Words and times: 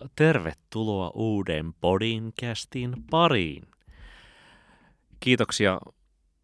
ja 0.00 0.08
tervetuloa 0.16 1.10
uuden 1.14 1.74
podcastin 1.80 2.94
pariin. 3.10 3.62
Kiitoksia 5.20 5.80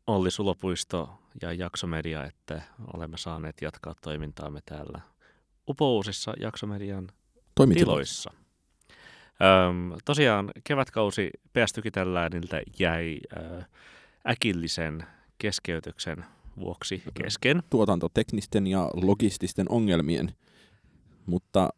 Olli 0.07 0.31
Sulopuisto 0.31 1.11
ja 1.43 1.53
Jaksomedia, 1.53 2.25
että 2.25 2.63
olemme 2.95 3.19
saaneet 3.19 3.57
jatkaa 3.63 3.95
toimintaamme 4.03 4.61
täällä 4.67 5.01
upouusissa 5.69 6.35
Jaksomedian 6.41 7.09
tiloissa. 7.75 8.31
Öm, 9.69 9.99
tosiaan 10.05 10.51
kevätkausi 10.65 11.31
PS-tykitällääniltä 11.53 12.63
jäi 12.79 13.21
ö, 13.37 13.63
äkillisen 14.29 15.07
keskeytyksen 15.39 16.25
vuoksi 16.57 17.03
kesken. 17.15 17.63
Tuotantoteknisten 17.71 18.67
ja 18.67 18.91
logististen 18.95 19.67
ongelmien, 19.69 20.35
mutta 21.27 21.71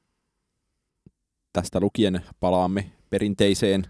tästä 1.53 1.81
lukien 1.81 2.21
palaamme 2.41 2.91
perinteiseen 3.11 3.87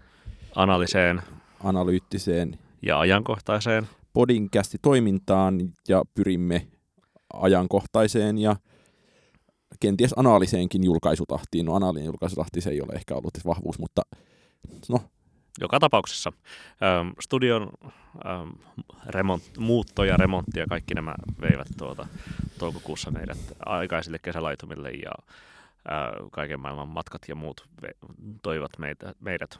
Analyseen 0.55 1.21
analyyttiseen 1.63 2.59
ja 2.81 2.99
ajankohtaiseen. 2.99 3.87
podinkästi 4.13 4.77
toimintaan 4.81 5.59
ja 5.87 6.03
pyrimme 6.13 6.67
ajankohtaiseen 7.33 8.37
ja 8.37 8.55
kenties 9.79 10.13
analiseenkin 10.17 10.83
julkaisutahtiin. 10.83 11.65
No 11.65 11.75
analinen 11.75 12.05
julkaisutahti 12.05 12.61
se 12.61 12.69
ei 12.69 12.81
ole 12.81 12.93
ehkä 12.93 13.15
ollut 13.15 13.33
vahvuus, 13.45 13.79
mutta 13.79 14.01
no, 14.89 14.99
Joka 15.61 15.79
tapauksessa. 15.79 16.33
Öm, 16.99 17.13
studion 17.21 17.69
öm, 18.25 18.51
remont, 19.05 19.43
muutto 19.57 20.03
ja 20.03 20.17
remontti 20.17 20.59
ja 20.59 20.65
kaikki 20.69 20.93
nämä 20.93 21.15
veivät 21.41 21.67
tuota, 21.77 22.07
toukokuussa 22.59 23.11
meidät 23.11 23.37
aikaisille 23.65 24.19
kesälaitumille 24.19 24.91
ja 24.91 25.11
kaiken 26.31 26.59
maailman 26.59 26.87
matkat 26.87 27.21
ja 27.27 27.35
muut 27.35 27.67
toivat 28.43 28.71
meitä, 28.77 29.13
meidät 29.19 29.59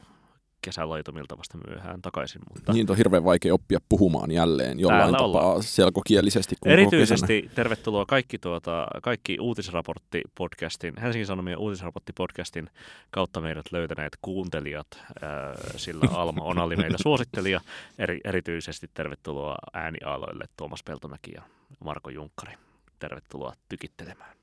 kesälaitumilta 0.62 1.38
vasta 1.38 1.58
myöhään 1.68 2.02
takaisin. 2.02 2.42
Mutta 2.54 2.72
niin 2.72 2.90
on 2.90 2.96
hirveän 2.96 3.24
vaikea 3.24 3.54
oppia 3.54 3.78
puhumaan 3.88 4.30
jälleen 4.30 4.80
jollain 4.80 5.00
Täällä 5.00 5.18
tapaa 5.18 5.26
ollaan. 5.46 5.62
selkokielisesti. 5.62 6.56
Kun 6.60 6.70
kesänä- 6.70 6.82
Erityisesti 6.82 7.50
tervetuloa 7.54 8.06
kaikki, 8.06 8.38
tuota, 8.38 8.86
kaikki 9.02 9.36
uutisraportti-podcastin, 9.40 11.00
Helsingin 11.00 11.26
Sanomien 11.26 11.58
uutisraportti-podcastin 11.58 12.66
kautta 13.10 13.40
meidät 13.40 13.64
löytäneet 13.72 14.18
kuuntelijat, 14.22 14.86
ää, 15.22 15.54
sillä 15.76 16.08
Alma 16.12 16.44
Onali 16.44 16.76
meitä 16.76 16.96
suosittelija. 17.02 17.60
Eri, 17.98 18.20
erityisesti 18.24 18.90
tervetuloa 18.94 19.56
ääniaaloille 19.72 20.44
Tuomas 20.56 20.82
Peltomäki 20.82 21.30
ja 21.34 21.42
Marko 21.84 22.10
Junkkari. 22.10 22.52
Tervetuloa 22.98 23.52
tykittelemään. 23.68 24.36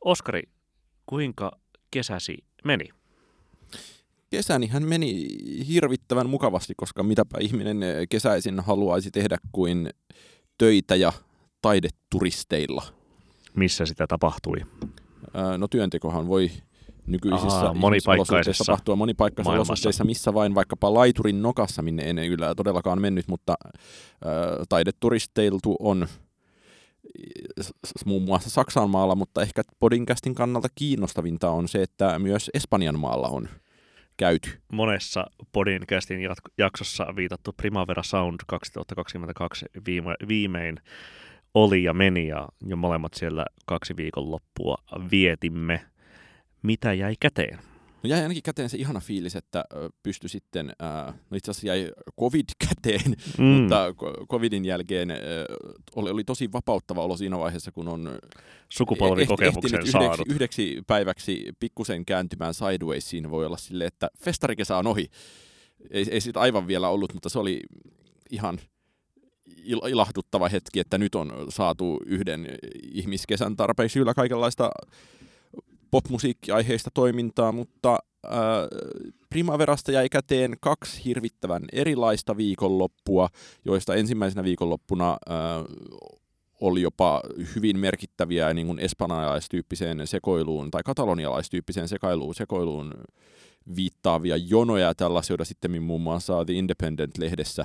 Oskari, 0.00 0.42
kuinka 1.06 1.52
kesäsi 1.90 2.38
meni? 2.64 2.84
Kesänihän 4.30 4.82
meni 4.82 5.26
hirvittävän 5.68 6.28
mukavasti, 6.28 6.74
koska 6.76 7.02
mitäpä 7.02 7.38
ihminen 7.40 7.80
kesäisin 8.08 8.60
haluaisi 8.60 9.10
tehdä 9.10 9.36
kuin 9.52 9.90
töitä 10.58 10.96
ja 10.96 11.12
taideturisteilla. 11.62 12.82
Missä 13.54 13.86
sitä 13.86 14.06
tapahtui? 14.06 14.56
No 15.58 15.68
työntekohan 15.68 16.28
voi 16.28 16.50
nykyisissä 17.06 17.74
monipaikkaisessa 17.74 18.64
tapahtua 18.64 18.96
monipaikkaisissa 18.96 19.50
maailmassa. 19.50 19.72
olosuhteissa, 19.72 20.04
missä 20.04 20.34
vain 20.34 20.54
vaikkapa 20.54 20.94
laiturin 20.94 21.42
nokassa, 21.42 21.82
minne 21.82 22.02
en 22.02 22.16
kyllä 22.16 22.54
todellakaan 22.54 23.00
mennyt, 23.00 23.28
mutta 23.28 23.54
ää, 23.60 24.30
taideturisteiltu 24.68 25.76
on 25.78 26.06
muun 28.04 28.22
muassa 28.22 28.50
Saksan 28.50 28.90
maalla, 28.90 29.14
mutta 29.14 29.42
ehkä 29.42 29.62
Podinkästin 29.78 30.34
kannalta 30.34 30.68
kiinnostavinta 30.74 31.50
on 31.50 31.68
se, 31.68 31.82
että 31.82 32.18
myös 32.18 32.50
Espanjan 32.54 32.98
maalla 32.98 33.28
on 33.28 33.48
käyty. 34.16 34.50
monessa 34.72 35.26
jat- 35.56 36.52
jaksossa 36.58 37.06
viitattu 37.16 37.52
Primavera 37.52 38.02
Sound 38.02 38.40
2022 38.46 39.66
viime, 39.86 40.14
viimein 40.28 40.76
oli 41.54 41.82
ja 41.82 41.94
meni 41.94 42.28
ja 42.28 42.48
jo 42.66 42.76
molemmat 42.76 43.14
siellä 43.14 43.46
kaksi 43.66 43.96
viikonloppua 43.96 44.76
vietimme. 45.10 45.80
Mitä 46.62 46.92
jäi 46.92 47.14
käteen? 47.20 47.71
No 48.02 48.08
jäi 48.08 48.22
ainakin 48.22 48.42
käteen 48.42 48.70
se 48.70 48.76
ihana 48.76 49.00
fiilis, 49.00 49.36
että 49.36 49.64
ö, 49.76 49.90
pystyi 50.02 50.28
sitten, 50.28 50.66
no 51.30 51.36
itse 51.36 51.50
asiassa 51.50 51.66
jäi 51.66 51.90
covid 52.20 52.44
käteen, 52.68 53.16
Mm. 53.38 53.44
mutta 53.44 53.94
covidin 54.30 54.64
jälkeen 54.64 55.08
oli, 55.96 56.10
oli 56.10 56.24
tosi 56.24 56.52
vapauttava 56.52 57.02
olo 57.02 57.16
siinä 57.16 57.38
vaiheessa, 57.38 57.72
kun 57.72 57.88
on 57.88 58.18
Sukupolvikokemuksen 58.68 59.74
ehtinyt 59.80 59.90
saanut. 59.92 60.12
yhdeksi, 60.28 60.32
yhdeksi 60.34 60.82
päiväksi 60.86 61.44
pikkusen 61.60 62.04
kääntymään 62.04 62.54
sideways, 62.54 63.10
siinä 63.10 63.30
voi 63.30 63.46
olla 63.46 63.56
silleen, 63.56 63.88
että 63.88 64.08
festarikesä 64.18 64.76
on 64.76 64.86
ohi. 64.86 65.06
Ei, 65.90 66.04
ei 66.10 66.20
siitä 66.20 66.40
aivan 66.40 66.66
vielä 66.66 66.88
ollut, 66.88 67.14
mutta 67.14 67.28
se 67.28 67.38
oli 67.38 67.60
ihan 68.30 68.58
il- 69.58 69.88
ilahduttava 69.90 70.48
hetki, 70.48 70.80
että 70.80 70.98
nyt 70.98 71.14
on 71.14 71.32
saatu 71.48 71.98
yhden 72.06 72.46
ihmiskesän 72.92 73.56
tarpeeksi 73.56 73.98
yllä 73.98 74.14
kaikenlaista 74.14 74.70
popmusiikkiaiheista 75.92 76.90
toimintaa, 76.94 77.52
mutta 77.52 77.98
äh, 78.26 78.32
Primaverasta 79.28 79.92
jäi 79.92 80.08
käteen 80.08 80.56
kaksi 80.60 81.04
hirvittävän 81.04 81.62
erilaista 81.72 82.36
viikonloppua, 82.36 83.28
joista 83.64 83.94
ensimmäisenä 83.94 84.44
viikonloppuna 84.44 85.10
äh, 85.10 85.38
oli 86.60 86.82
jopa 86.82 87.22
hyvin 87.54 87.78
merkittäviä 87.78 88.54
niin 88.54 88.66
kuin 88.66 88.78
espanjalaistyyppiseen 88.78 90.06
sekoiluun 90.06 90.70
tai 90.70 90.82
katalonialaistyyppiseen 90.84 91.88
sekailuun, 91.88 92.34
sekoiluun 92.34 92.94
viittaavia 93.76 94.36
jonoja. 94.36 94.94
Tällaisia, 94.94 95.36
sitten 95.42 95.82
muun 95.82 96.00
muassa 96.00 96.44
The 96.44 96.54
Independent-lehdessä 96.54 97.64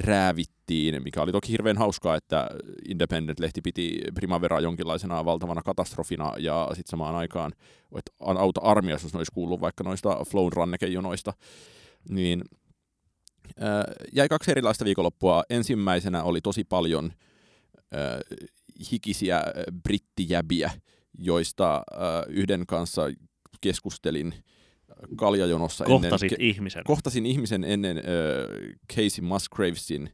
räävittiin, 0.00 1.02
mikä 1.02 1.22
oli 1.22 1.32
toki 1.32 1.52
hirveän 1.52 1.76
hauskaa, 1.76 2.16
että 2.16 2.50
Independent-lehti 2.88 3.60
piti 3.62 4.00
Primaveraa 4.14 4.60
jonkinlaisena 4.60 5.24
valtavana 5.24 5.62
katastrofina 5.62 6.32
ja 6.38 6.68
sitten 6.68 6.90
samaan 6.90 7.14
aikaan, 7.14 7.52
että 7.98 8.12
auta 8.18 8.60
armias, 8.60 9.02
jos 9.02 9.14
olisi 9.14 9.32
kuullut 9.32 9.60
vaikka 9.60 9.84
noista 9.84 10.24
Flown 10.30 10.52
rannekejonoista, 10.52 11.32
niin 12.08 12.44
äh, 13.62 13.84
jäi 14.12 14.28
kaksi 14.28 14.50
erilaista 14.50 14.84
viikonloppua. 14.84 15.44
Ensimmäisenä 15.50 16.22
oli 16.22 16.40
tosi 16.40 16.64
paljon 16.64 17.12
äh, 17.94 18.38
hikisiä 18.92 19.36
äh, 19.36 19.44
brittijäbiä, 19.82 20.70
joista 21.18 21.76
äh, 21.76 21.82
yhden 22.28 22.66
kanssa 22.66 23.02
keskustelin 23.60 24.34
kaljajonossa 25.16 25.84
Kohtasit 25.84 26.32
ennen, 26.32 26.48
ihmisen. 26.48 26.84
kohtasin 26.84 27.26
ihmisen 27.26 27.64
ennen 27.64 27.96
äh, 27.98 28.02
Casey 28.94 29.24
Musgravesin 29.24 30.10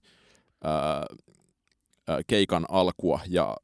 äh, 0.65 2.19
keikan 2.27 2.67
alkua 2.69 3.21
ja 3.29 3.57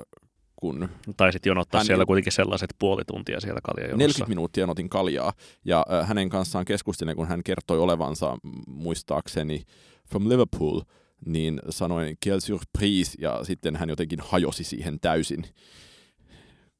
kun 0.56 0.89
Taisit 1.17 1.47
jonottaa 1.47 1.79
Hän- 1.81 1.87
siellä 1.87 2.06
kuitenkin 2.06 2.33
sellaiset 2.33 2.75
puoli 2.79 3.03
tuntia 3.06 3.41
siellä 3.41 3.61
kaljajonossa. 3.65 3.99
40 3.99 4.29
minuuttia 4.29 4.67
otin 4.71 4.89
kaljaa 4.89 5.33
ja 5.65 5.87
äh, 5.93 6.09
hänen 6.09 6.29
kanssaan 6.29 6.65
keskustelin, 6.65 7.17
kun 7.17 7.29
hän 7.29 7.43
kertoi 7.45 7.79
olevansa 7.79 8.37
muistaakseni 8.67 9.62
from 10.11 10.29
Liverpool, 10.29 10.81
niin 11.27 11.61
sanoin 11.71 12.17
quelle 12.27 12.41
surprise 12.41 13.12
ja 13.21 13.45
sitten 13.45 13.77
hän 13.77 13.89
jotenkin 13.89 14.19
hajosi 14.23 14.65
siihen 14.65 15.00
täysin, 15.00 15.45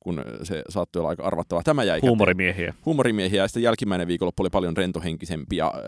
kun 0.09 0.25
se 0.43 0.63
saattoi 0.69 1.01
olla 1.01 1.09
aika 1.09 1.23
arvattavaa. 1.23 1.63
Tämä 1.63 1.85
jäi 1.85 1.97
käteen. 1.97 2.09
Huumorimiehiä. 2.11 2.75
huumorimiehiä 2.87 3.43
ja 3.43 3.49
sitten 3.49 3.63
jälkimmäinen 3.63 4.09
viikonloppu 4.09 4.43
oli 4.43 4.51
paljon 4.51 4.77
rentohenkisempi 4.77 5.57
ja 5.57 5.73
äh, 5.77 5.83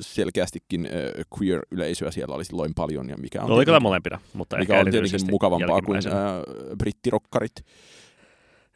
selkeästikin 0.00 0.86
äh, 0.86 0.92
queer-yleisöä 1.38 2.10
siellä 2.10 2.34
oli 2.34 2.44
silloin 2.44 2.72
paljon 2.74 3.08
ja 3.08 3.16
mikä 3.16 3.42
on, 3.42 3.50
Oli 3.50 3.64
kyllä 3.64 3.80
molempina, 3.80 4.20
mutta 4.32 4.56
mikä 4.56 4.74
ehkä 4.74 4.86
on 4.86 4.90
tietenkin 4.90 5.30
mukavampaa 5.30 5.82
kuin 5.82 5.96
äh, 5.96 6.76
brittirokkarit. 6.78 7.64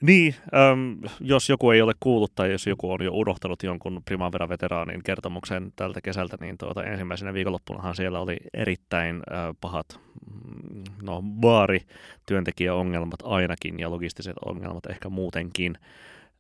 Niin, 0.03 0.35
äm, 0.73 0.99
jos 1.21 1.49
joku 1.49 1.71
ei 1.71 1.83
ole 1.83 1.93
kuullut 2.01 2.35
tai 2.35 2.53
jos 2.53 2.67
joku 2.67 2.91
on 2.91 3.05
jo 3.05 3.13
unohtanut 3.13 3.63
jonkun 3.63 4.03
Primavera-veteraanin 4.05 5.03
kertomuksen 5.05 5.73
tältä 5.77 6.01
kesältä, 6.01 6.37
niin 6.41 6.59
tuota, 6.59 6.85
ensimmäisenä 6.85 7.35
viikonloppunahan 7.35 7.97
siellä 7.97 8.21
oli 8.21 8.37
erittäin 8.55 9.17
äh, 9.17 9.23
pahat 9.61 10.01
mm, 10.33 10.85
no, 11.03 11.23
baari-työntekijäongelmat 11.41 13.21
ainakin 13.23 13.81
ja 13.81 13.91
logistiset 13.91 14.37
ongelmat 14.45 14.87
ehkä 14.87 15.09
muutenkin. 15.09 15.79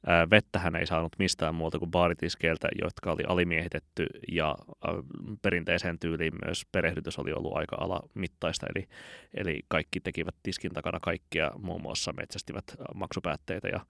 Ää, 0.07 0.31
vettähän 0.31 0.77
ei 0.77 0.87
saanut 0.87 1.13
mistään 1.19 1.55
muuta 1.55 1.79
kuin 1.79 1.91
baaritiskeiltä, 1.91 2.69
jotka 2.83 3.13
oli 3.13 3.23
alimiehitetty 3.27 4.07
ja 4.33 4.57
perinteiseen 5.43 5.99
tyyliin 5.99 6.33
myös 6.45 6.67
perehdytys 6.73 7.19
oli 7.19 7.33
ollut 7.33 7.57
aika 7.57 7.77
alamittaista, 7.81 8.67
eli, 8.75 8.89
eli 9.35 9.61
kaikki 9.69 10.01
tekivät 10.01 10.35
tiskin 10.43 10.73
takana 10.73 11.01
kaikkia, 11.01 11.51
muun 11.59 11.83
muassa 11.83 12.13
metsästivät 12.13 12.65
ää, 12.79 12.87
maksupäätteitä 12.95 13.69
ja 13.69 13.81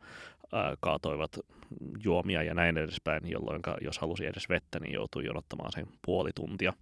ää, 0.53 0.75
kaatoivat 0.81 1.39
juomia 2.05 2.43
ja 2.43 2.55
näin 2.55 2.79
edespäin, 2.79 3.31
jolloin 3.31 3.63
jos 3.81 3.99
halusi 3.99 4.27
edes 4.27 4.49
vettä, 4.49 4.81
niin 4.81 4.95
joutui 4.95 5.25
jonottamaan 5.25 5.73
sen 5.73 5.87
puoli 6.07 6.31
tuntia. 6.35 6.73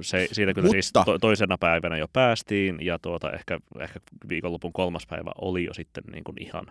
Se, 0.00 0.28
siitä 0.32 0.54
kyllä 0.54 0.68
siis 0.68 0.92
Mutta- 0.94 1.12
to, 1.12 1.18
toisena 1.18 1.58
päivänä 1.58 1.96
jo 1.96 2.08
päästiin 2.12 2.78
ja 2.80 2.98
tuota, 2.98 3.32
ehkä, 3.32 3.58
ehkä 3.80 4.00
viikonlopun 4.28 4.72
kolmas 4.72 5.06
päivä 5.06 5.30
oli 5.40 5.64
jo 5.64 5.74
sitten 5.74 6.04
niin 6.12 6.24
kuin 6.24 6.42
ihan, 6.42 6.66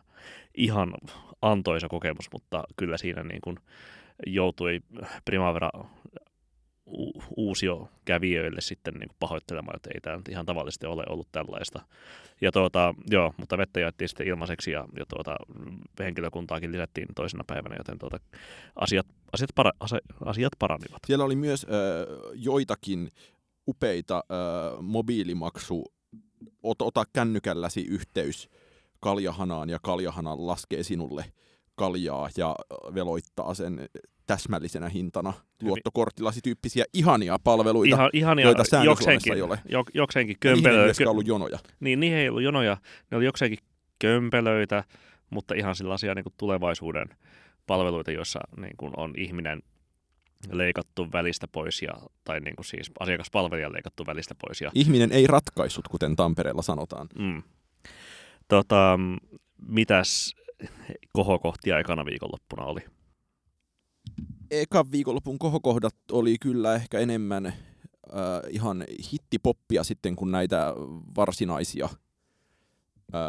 ihan 0.56 0.94
antoisa 1.42 1.90
kokemus, 1.90 2.26
mutta 2.34 2.64
kyllä 2.78 2.98
siinä 2.98 3.24
niin 3.24 3.42
kuin 3.42 3.58
joutui 4.28 4.80
Primavera 5.26 5.70
uusio 7.38 7.90
kävijöille 8.06 8.62
sitten 8.62 8.94
niin 8.94 9.08
kuin 9.08 9.18
pahoittelemaan, 9.20 9.76
että 9.76 9.90
ei 9.94 10.02
tämä 10.02 10.18
nyt 10.18 10.28
ihan 10.28 10.46
tavallisesti 10.46 10.86
ole 10.86 11.04
ollut 11.10 11.28
tällaista. 11.32 11.82
Ja 12.42 12.52
tuota, 12.52 12.96
joo, 13.12 13.34
mutta 13.38 13.58
vettä 13.58 13.80
jaettiin 13.80 14.10
sitten 14.10 14.28
ilmaiseksi 14.28 14.72
ja, 14.72 14.86
ja 15.00 15.06
tuota, 15.06 15.36
henkilökuntaakin 16.00 16.72
lisättiin 16.72 17.08
toisena 17.16 17.44
päivänä, 17.48 17.76
joten 17.78 18.00
tuota, 18.00 18.20
asiat, 18.76 19.08
asiat, 19.32 19.50
para, 19.56 19.72
asiat 20.26 20.54
paranivat. 20.60 21.00
Siellä 21.08 21.26
oli 21.26 21.36
myös 21.36 21.66
äh, 21.66 21.72
joitakin 22.34 23.10
upeita 23.68 24.18
äh, 24.18 24.82
mobiilimaksu, 24.82 25.94
ot, 26.64 26.82
ota 26.82 27.04
kännykälläsi 27.14 27.82
yhteys 27.82 28.50
kaljahanaan 29.00 29.70
ja 29.70 29.80
kaljahana 29.82 30.36
laskee 30.38 30.84
sinulle 30.84 31.26
kaljaa 31.76 32.30
ja 32.38 32.56
veloittaa 32.94 33.54
sen 33.54 33.90
täsmällisenä 34.28 34.90
hintana 34.90 35.34
luottokorttillasi 35.62 36.42
tyyppisiä 36.42 36.86
ihania 36.94 37.38
palveluita, 37.44 37.96
Ihan, 37.96 38.10
ihania, 38.14 38.46
joita 38.46 38.64
jokseenkin, 38.86 39.34
ei 39.34 39.42
ole. 39.42 39.60
jok, 39.70 39.90
jokseenkin 39.94 40.38
Ja 40.44 40.56
niihin 40.56 40.96
ei 41.00 41.06
ollut 41.08 41.28
jonoja. 41.28 41.60
niin 41.80 42.00
niihin 42.00 42.18
ei 42.18 42.30
ollut 42.30 42.44
jonoja, 42.44 42.78
ne 43.12 43.18
oli 43.18 43.26
jokseenkin 43.26 43.60
kömpelöitä, 44.00 44.84
mutta 45.30 45.54
ihan 45.56 45.76
sellaisia 45.76 46.16
niin 46.16 46.24
kuin 46.24 46.34
tulevaisuuden 46.38 47.08
palveluita, 47.68 48.12
joissa 48.12 48.40
niin 48.58 48.78
kuin 48.78 48.94
on 48.98 49.14
ihminen 49.18 49.62
leikattu 50.52 51.12
välistä 51.12 51.48
pois, 51.48 51.82
ja, 51.82 51.94
tai 52.24 52.40
niin 52.40 52.56
kuin 52.56 52.66
siis 52.66 52.92
asiakaspalvelija 53.00 53.72
leikattu 53.74 54.06
välistä 54.06 54.36
pois. 54.36 54.62
Ja, 54.62 54.72
Ihminen 54.76 55.12
ei 55.12 55.28
ratkaissut, 55.28 55.88
kuten 55.88 56.16
Tampereella 56.16 56.62
sanotaan. 56.62 57.08
mm. 57.20 57.44
tota, 58.48 59.00
mitäs 59.68 60.36
kohokohtia 61.14 61.80
ekana 61.80 62.06
viikonloppuna 62.06 62.66
oli? 62.66 62.82
Ekan 64.52 64.92
viikonlopun 64.92 65.40
kohokohdat 65.40 65.96
oli 66.12 66.38
kyllä 66.42 66.76
ehkä 66.76 67.00
enemmän 67.00 67.46
äh, 67.46 67.54
ihan 68.50 68.84
hittipoppia 69.14 69.84
sitten 69.84 70.16
kuin 70.16 70.32
näitä 70.32 70.74
varsinaisia 71.16 71.90
äh, 73.16 73.22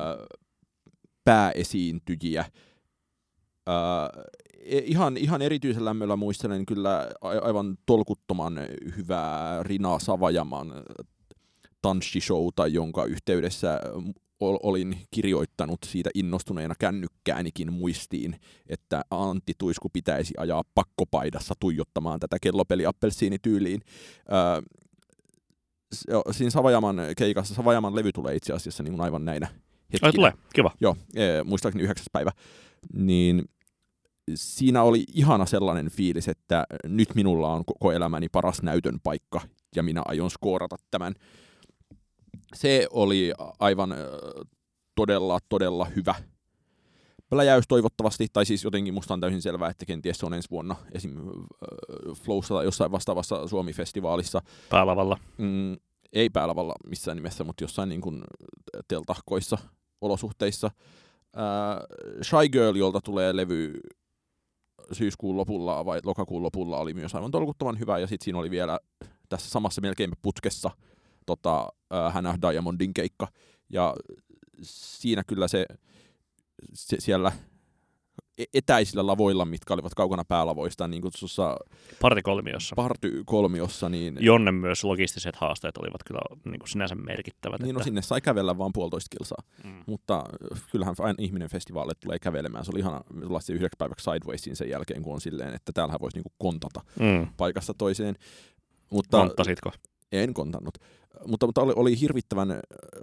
pääesiintyjiä. 1.24 2.40
Äh, 2.40 4.24
e- 4.58 4.78
ihan, 4.78 5.16
ihan 5.16 5.42
erityisen 5.42 5.84
lämmöllä 5.84 6.16
muistelen 6.16 6.66
kyllä 6.66 7.10
aivan 7.20 7.78
tolkuttoman 7.86 8.60
hyvää 8.96 9.62
Rina 9.62 9.98
Savajaman 9.98 10.72
tanssishowta, 11.82 12.66
jonka 12.66 13.04
yhteydessä 13.04 13.80
olin 14.40 15.00
kirjoittanut 15.10 15.78
siitä 15.86 16.10
innostuneena 16.14 16.74
kännykkäänikin 16.78 17.72
muistiin, 17.72 18.40
että 18.68 19.02
Antti 19.10 19.52
Tuisku 19.58 19.88
pitäisi 19.88 20.34
ajaa 20.36 20.64
pakkopaidassa 20.74 21.54
tuijottamaan 21.60 22.20
tätä 22.20 22.36
kellopeliappelsiinityyliin. 22.42 23.80
Öö, 24.32 24.62
s- 25.94 26.04
jo, 26.08 26.22
siinä 26.30 26.50
Savajaman 26.50 26.96
keikassa, 27.16 27.54
Savajaman 27.54 27.96
levy 27.96 28.12
tulee 28.12 28.36
itse 28.36 28.52
asiassa 28.52 28.82
niin 28.82 29.00
aivan 29.00 29.24
näinä 29.24 29.46
hetkinä. 29.92 30.08
Ai, 30.08 30.12
tulee, 30.12 30.32
kiva. 30.54 30.70
Joo, 30.80 30.96
ee, 31.16 31.44
muistaakseni 31.44 31.84
yhdeksäs 31.84 32.06
päivä. 32.12 32.30
Niin 32.92 33.44
siinä 34.34 34.82
oli 34.82 35.04
ihana 35.14 35.46
sellainen 35.46 35.90
fiilis, 35.90 36.28
että 36.28 36.64
nyt 36.84 37.14
minulla 37.14 37.52
on 37.52 37.64
koko 37.64 37.92
elämäni 37.92 38.28
paras 38.28 38.62
näytön 38.62 39.00
paikka 39.02 39.40
ja 39.76 39.82
minä 39.82 40.02
aion 40.04 40.30
skoorata 40.30 40.76
tämän. 40.90 41.14
Se 42.54 42.86
oli 42.90 43.32
aivan 43.58 43.94
todella, 44.94 45.38
todella 45.48 45.84
hyvä 45.84 46.14
pläjäys 47.30 47.64
toivottavasti, 47.68 48.26
tai 48.32 48.46
siis 48.46 48.64
jotenkin 48.64 48.94
musta 48.94 49.14
on 49.14 49.20
täysin 49.20 49.42
selvää, 49.42 49.70
että 49.70 49.86
kenties 49.86 50.18
se 50.18 50.26
on 50.26 50.34
ensi 50.34 50.50
vuonna 50.50 50.76
esim. 50.92 51.16
ö, 51.18 52.14
Flowssa 52.14 52.54
tai 52.54 52.64
jossain 52.64 52.92
vastaavassa 52.92 53.46
Suomi-festivaalissa. 53.46 54.42
Päälavalla. 54.70 55.18
Mm, 55.38 55.76
ei 56.12 56.30
päälavalla 56.30 56.74
missään 56.86 57.16
nimessä, 57.16 57.44
mutta 57.44 57.64
jossain 57.64 57.88
niin 57.88 58.00
kuin 58.00 58.24
teltahkoissa 58.88 59.58
olosuhteissa. 60.00 60.70
Ää, 61.36 61.80
Shy 62.22 62.48
Girl, 62.52 62.76
jolta 62.76 63.00
tulee 63.00 63.36
levy 63.36 63.74
syyskuun 64.92 65.36
lopulla 65.36 65.84
vai 65.84 66.00
lokakuun 66.04 66.42
lopulla, 66.42 66.78
oli 66.78 66.94
myös 66.94 67.14
aivan 67.14 67.30
tolkuttoman 67.30 67.78
hyvä. 67.78 67.98
Ja 67.98 68.06
sitten 68.06 68.24
siinä 68.24 68.38
oli 68.38 68.50
vielä 68.50 68.78
tässä 69.28 69.50
samassa 69.50 69.80
melkein 69.80 70.10
putkessa 70.22 70.70
tota, 71.28 71.68
Hannah 72.10 72.38
Diamondin 72.42 72.94
keikka. 72.94 73.28
Ja 73.70 73.94
siinä 74.62 75.24
kyllä 75.24 75.48
se, 75.48 75.66
se 76.74 76.96
siellä 77.00 77.32
e- 78.38 78.44
etäisillä 78.54 79.06
lavoilla, 79.06 79.44
mitkä 79.44 79.74
olivat 79.74 79.94
kaukana 79.94 80.24
päälavoista, 80.24 80.88
niin 80.88 81.02
kutsussa 81.02 81.56
Partikolmiossa. 82.00 82.76
party-kolmiossa, 82.76 83.88
niin 83.88 84.16
Jonne 84.20 84.52
myös 84.52 84.84
logistiset 84.84 85.36
haasteet 85.36 85.76
olivat 85.76 86.02
kyllä 86.06 86.20
niin 86.44 86.58
kuin 86.58 86.68
sinänsä 86.68 86.94
merkittävät. 86.94 87.60
Niin 87.60 87.74
no 87.74 87.78
että, 87.78 87.84
sinne 87.84 88.02
sai 88.02 88.20
kävellä 88.20 88.58
vaan 88.58 88.70
puolitoista 88.74 89.16
kilsaa, 89.18 89.42
mm. 89.64 89.82
mutta 89.86 90.16
äh, 90.52 90.62
kyllähän 90.72 90.94
aina 90.98 91.16
ihminen 91.18 91.50
festivaalille 91.50 91.94
tulee 92.00 92.18
kävelemään. 92.18 92.64
Se 92.64 92.70
oli 92.70 92.80
ihana 92.80 93.00
tulla 93.20 93.40
se 93.40 93.52
yhdeksi 93.52 93.76
päiväksi 93.78 94.04
Sidewaysiin 94.10 94.56
sen 94.56 94.70
jälkeen, 94.70 95.02
kun 95.02 95.14
on 95.14 95.20
silleen, 95.20 95.54
että 95.54 95.72
täällähän 95.72 96.00
voisi 96.00 96.16
niinku 96.16 96.32
kontata 96.38 96.80
Mm. 97.00 97.26
paikasta 97.36 97.74
toiseen. 97.74 98.16
Mutta 98.90 99.18
Konttasitko? 99.18 99.70
en 100.12 100.34
kontannut. 100.34 100.78
Mutta, 101.26 101.46
mutta 101.46 101.60
oli, 101.60 101.72
oli 101.76 102.00
hirvittävän, 102.00 102.60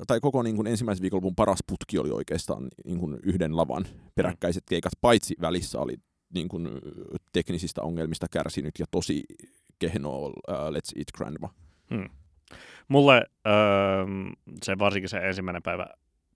tai 0.08 0.20
koko 0.20 0.44
niin 0.44 0.56
kuin 0.56 0.68
ensimmäisen 0.68 1.02
viikonlopun 1.02 1.36
paras 1.36 1.60
putki 1.68 1.98
oli 1.98 2.12
oikeastaan 2.12 2.68
niin 2.86 3.00
kuin 3.00 3.20
yhden 3.24 3.58
lavan 3.58 3.86
peräkkäiset 4.16 4.64
keikat, 4.70 4.94
paitsi 5.02 5.36
välissä 5.42 5.80
oli 5.80 5.96
niin 6.34 6.48
kuin 6.48 6.70
teknisistä 7.34 7.82
ongelmista 7.82 8.28
kärsinyt 8.32 8.80
ja 8.80 8.86
tosi 8.92 9.24
kehno 9.80 10.26
uh, 10.26 10.32
Let's 10.48 10.98
Eat 10.98 11.12
Grandma. 11.18 11.50
Mm. 11.90 12.10
Mulle 12.88 13.26
öö, 13.48 13.54
se 14.64 14.80
varsinkin 14.80 15.10
se 15.10 15.18
ensimmäinen 15.18 15.64
päivä 15.64 15.88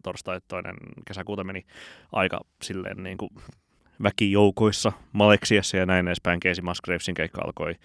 torstai 0.04 0.42
toinen 0.48 0.76
kesäkuuta 1.08 1.44
meni 1.44 1.66
aika 2.12 2.42
silleen 2.62 3.04
niin 3.04 3.18
kuin 3.18 3.30
väkijoukoissa 4.04 4.92
Maleksiassa 5.14 5.78
ja 5.78 5.86
näin 5.86 6.08
edespäin. 6.08 6.40
Casey 6.40 6.64
Musgravesin 6.64 7.16
keikka 7.16 7.42
alkoi 7.42 7.76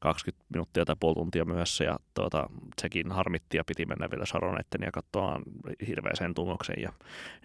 20 0.00 0.44
minuuttia 0.54 0.84
tai 0.84 0.96
puoli 1.00 1.14
tuntia 1.14 1.44
myöhässä 1.44 1.84
ja 1.84 1.98
tuota, 2.14 2.48
sekin 2.80 3.12
harmitti 3.12 3.56
ja 3.56 3.64
piti 3.64 3.86
mennä 3.86 4.10
vielä 4.10 4.26
Sharonetten 4.26 4.80
ja 4.84 4.90
katsoa 4.92 5.40
hirveäseen 5.86 6.34
tungoksen 6.34 6.76
ja 6.82 6.92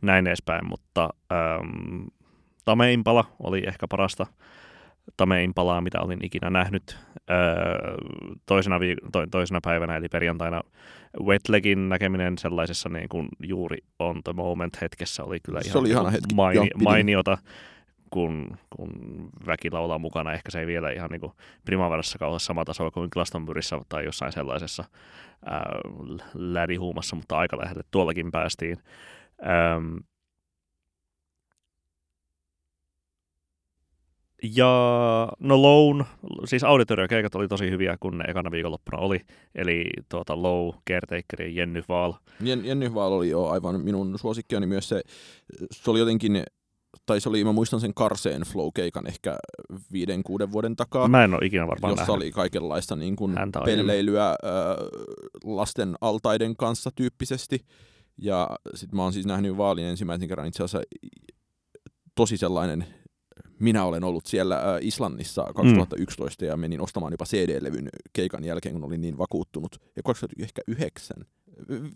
näin 0.01 0.27
edespäin, 0.27 0.67
mutta 0.69 1.09
ähm, 1.31 2.03
Tame 2.65 2.93
Impala 2.93 3.25
oli 3.43 3.63
ehkä 3.67 3.87
parasta 3.87 4.25
Tame 5.17 5.43
Impalaa, 5.43 5.81
mitä 5.81 6.01
olin 6.01 6.25
ikinä 6.25 6.49
nähnyt. 6.49 6.97
Öö, 7.31 7.95
toisena, 8.45 8.77
viik- 8.79 9.09
to- 9.11 9.27
toisena 9.31 9.59
päivänä, 9.63 9.95
eli 9.95 10.07
perjantaina 10.09 10.61
Wetlegin 11.23 11.89
näkeminen 11.89 12.37
sellaisessa 12.37 12.89
niin 12.89 13.09
kuin 13.09 13.27
juuri 13.43 13.77
on 13.99 14.21
the 14.23 14.33
moment 14.33 14.81
hetkessä 14.81 15.23
oli 15.23 15.39
kyllä 15.39 15.61
Se 15.61 15.67
ihan 15.69 15.79
oli 15.79 15.87
niin 15.87 15.91
ihana 15.93 16.09
hetki. 16.09 16.35
maini- 16.35 16.55
Joo, 16.57 16.83
mainiota, 16.83 17.37
kun, 18.15 18.57
kun 18.75 18.91
väki 19.47 19.71
laulaa 19.71 19.99
mukana. 19.99 20.33
Ehkä 20.33 20.51
se 20.51 20.59
ei 20.59 20.67
vielä 20.67 20.91
ihan 20.91 21.09
niin 21.09 21.31
Primaverassa 21.65 22.27
ole 22.27 22.39
sama 22.39 22.65
taso 22.65 22.91
kuin 22.91 23.07
Glastonburyssa 23.11 23.81
tai 23.89 24.05
jossain 24.05 24.31
sellaisessa 24.31 24.83
ää, 25.45 25.79
mutta 27.15 27.37
aika 27.37 27.57
lähelle 27.57 27.83
tuollakin 27.91 28.31
päästiin. 28.31 28.77
Ähm, 29.41 29.97
Ja 34.55 34.67
no 35.39 35.61
Lown, 35.61 36.05
siis 36.45 36.63
auditoriokeikat 36.63 37.35
oli 37.35 37.47
tosi 37.47 37.69
hyviä, 37.69 37.97
kun 37.99 38.17
ne 38.17 38.23
ekana 38.27 38.51
viikonloppuna 38.51 38.97
oli. 38.97 39.21
Eli 39.55 39.85
tuota 40.09 40.41
Low, 40.41 40.69
Caretaker 40.89 41.41
ja 41.41 41.49
Jenny 41.49 41.83
Vaal. 41.89 42.13
Jen, 42.41 42.65
Jenny 42.65 42.93
Vaal 42.93 43.11
oli 43.11 43.29
jo 43.29 43.45
aivan 43.45 43.81
minun 43.81 44.19
suosikkiani 44.19 44.67
myös 44.67 44.89
se, 44.89 45.01
se 45.71 45.91
oli 45.91 45.99
jotenkin, 45.99 46.43
tai 47.05 47.21
se 47.21 47.29
oli, 47.29 47.43
mä 47.43 47.51
muistan 47.51 47.79
sen 47.79 47.93
Karseen 47.93 48.41
Flow-keikan 48.41 49.07
ehkä 49.07 49.37
viiden, 49.91 50.23
kuuden 50.23 50.51
vuoden 50.51 50.75
takaa, 50.75 51.07
Mä 51.07 51.23
en 51.23 51.33
ole 51.33 51.45
ikinä 51.45 51.67
varmaan 51.67 51.91
jossa 51.91 52.01
nähnyt. 52.01 52.15
oli 52.15 52.31
kaikenlaista 52.31 52.95
niin 52.95 53.15
kuin 53.15 53.35
pelleilyä 53.65 54.29
äh, 54.29 54.35
lasten 55.43 55.95
altaiden 56.01 56.55
kanssa 56.55 56.91
tyyppisesti. 56.95 57.65
Ja 58.17 58.49
sitten 58.75 58.95
mä 58.95 59.03
oon 59.03 59.13
siis 59.13 59.25
nähnyt 59.25 59.57
Vaalin 59.57 59.85
ensimmäisen 59.85 60.27
kerran 60.27 60.47
itse 60.47 60.63
asiassa 60.63 60.81
tosi 62.15 62.37
sellainen, 62.37 62.85
minä 63.59 63.83
olen 63.83 64.03
ollut 64.03 64.25
siellä 64.25 64.61
Islannissa 64.81 65.45
2011 65.55 66.45
mm. 66.45 66.49
ja 66.49 66.57
menin 66.57 66.81
ostamaan 66.81 67.13
jopa 67.13 67.25
CD-levyn 67.25 67.89
keikan 68.13 68.43
jälkeen, 68.43 68.75
kun 68.75 68.83
olin 68.83 69.01
niin 69.01 69.17
vakuuttunut. 69.17 69.81
Ja 69.95 70.03
2009, 70.03 71.17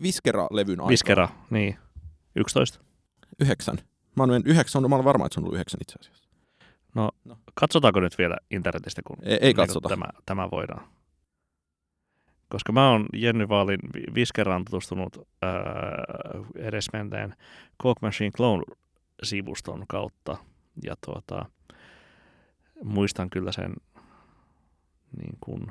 Viskera-levyn 0.02 0.80
aikaa. 0.80 0.88
Viskera, 0.88 1.28
niin. 1.50 1.76
11. 2.36 2.80
Yhdeksän. 3.40 3.78
Mä 4.16 4.24
olen, 4.24 4.42
yhdeksän, 4.44 4.82
mä 4.88 4.94
olen 4.94 5.04
varma, 5.04 5.26
että 5.26 5.34
se 5.34 5.40
on 5.40 5.44
ollut 5.44 5.54
yhdeksän 5.54 5.80
itse 5.82 5.94
asiassa. 6.00 6.28
Katsotaanko 7.54 8.00
nyt 8.00 8.18
vielä 8.18 8.36
internetistä, 8.50 9.02
kun 9.06 9.16
Ei, 9.22 9.32
ei 9.32 9.38
niin 9.40 9.56
kun 9.56 9.62
katsota. 9.62 9.88
Tämä, 9.88 10.04
tämä 10.26 10.48
voidaan. 10.50 10.88
koska 12.48 12.72
mä 12.72 12.90
oon 12.90 13.06
Jenny 13.12 13.48
Vaalin 13.48 13.80
viskeraan 14.14 14.64
tutustunut 14.64 15.28
ää, 15.42 15.52
edesmenteen 16.56 17.34
Coke 17.82 17.98
Machine 18.02 18.30
Clone-sivuston 18.30 19.84
kautta. 19.88 20.36
Ja 20.84 20.94
tuota, 21.06 21.46
muistan 22.84 23.30
kyllä 23.30 23.52
sen 23.52 23.74
niin 25.16 25.36
kuin, 25.40 25.66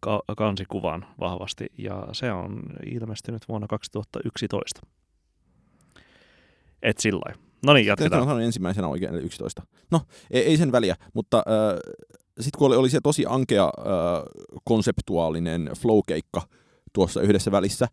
ka- 0.00 0.22
kansikuvan 0.36 1.06
vahvasti, 1.20 1.66
ja 1.78 2.08
se 2.12 2.32
on 2.32 2.62
ilmestynyt 2.86 3.48
vuonna 3.48 3.66
2011. 3.66 4.80
Et 6.84 6.98
sillä 6.98 7.34
No 7.66 7.72
niin, 7.72 7.86
jatketaan. 7.86 8.22
Tämä 8.22 8.34
on 8.34 8.42
ensimmäisenä 8.42 8.88
oikein, 8.88 9.14
eli 9.14 9.22
11. 9.22 9.62
No, 9.90 10.00
ei, 10.30 10.42
ei 10.42 10.56
sen 10.56 10.72
väliä, 10.72 10.96
mutta 11.14 11.38
äh, 11.38 11.94
sitten 12.40 12.58
kun 12.58 12.66
oli, 12.66 12.76
oli 12.76 12.90
se 12.90 13.00
tosi 13.02 13.24
ankea 13.28 13.64
äh, 13.64 13.72
konseptuaalinen 14.64 15.70
flow-keikka 15.78 16.42
tuossa 16.92 17.20
yhdessä 17.20 17.52
välissä, 17.52 17.86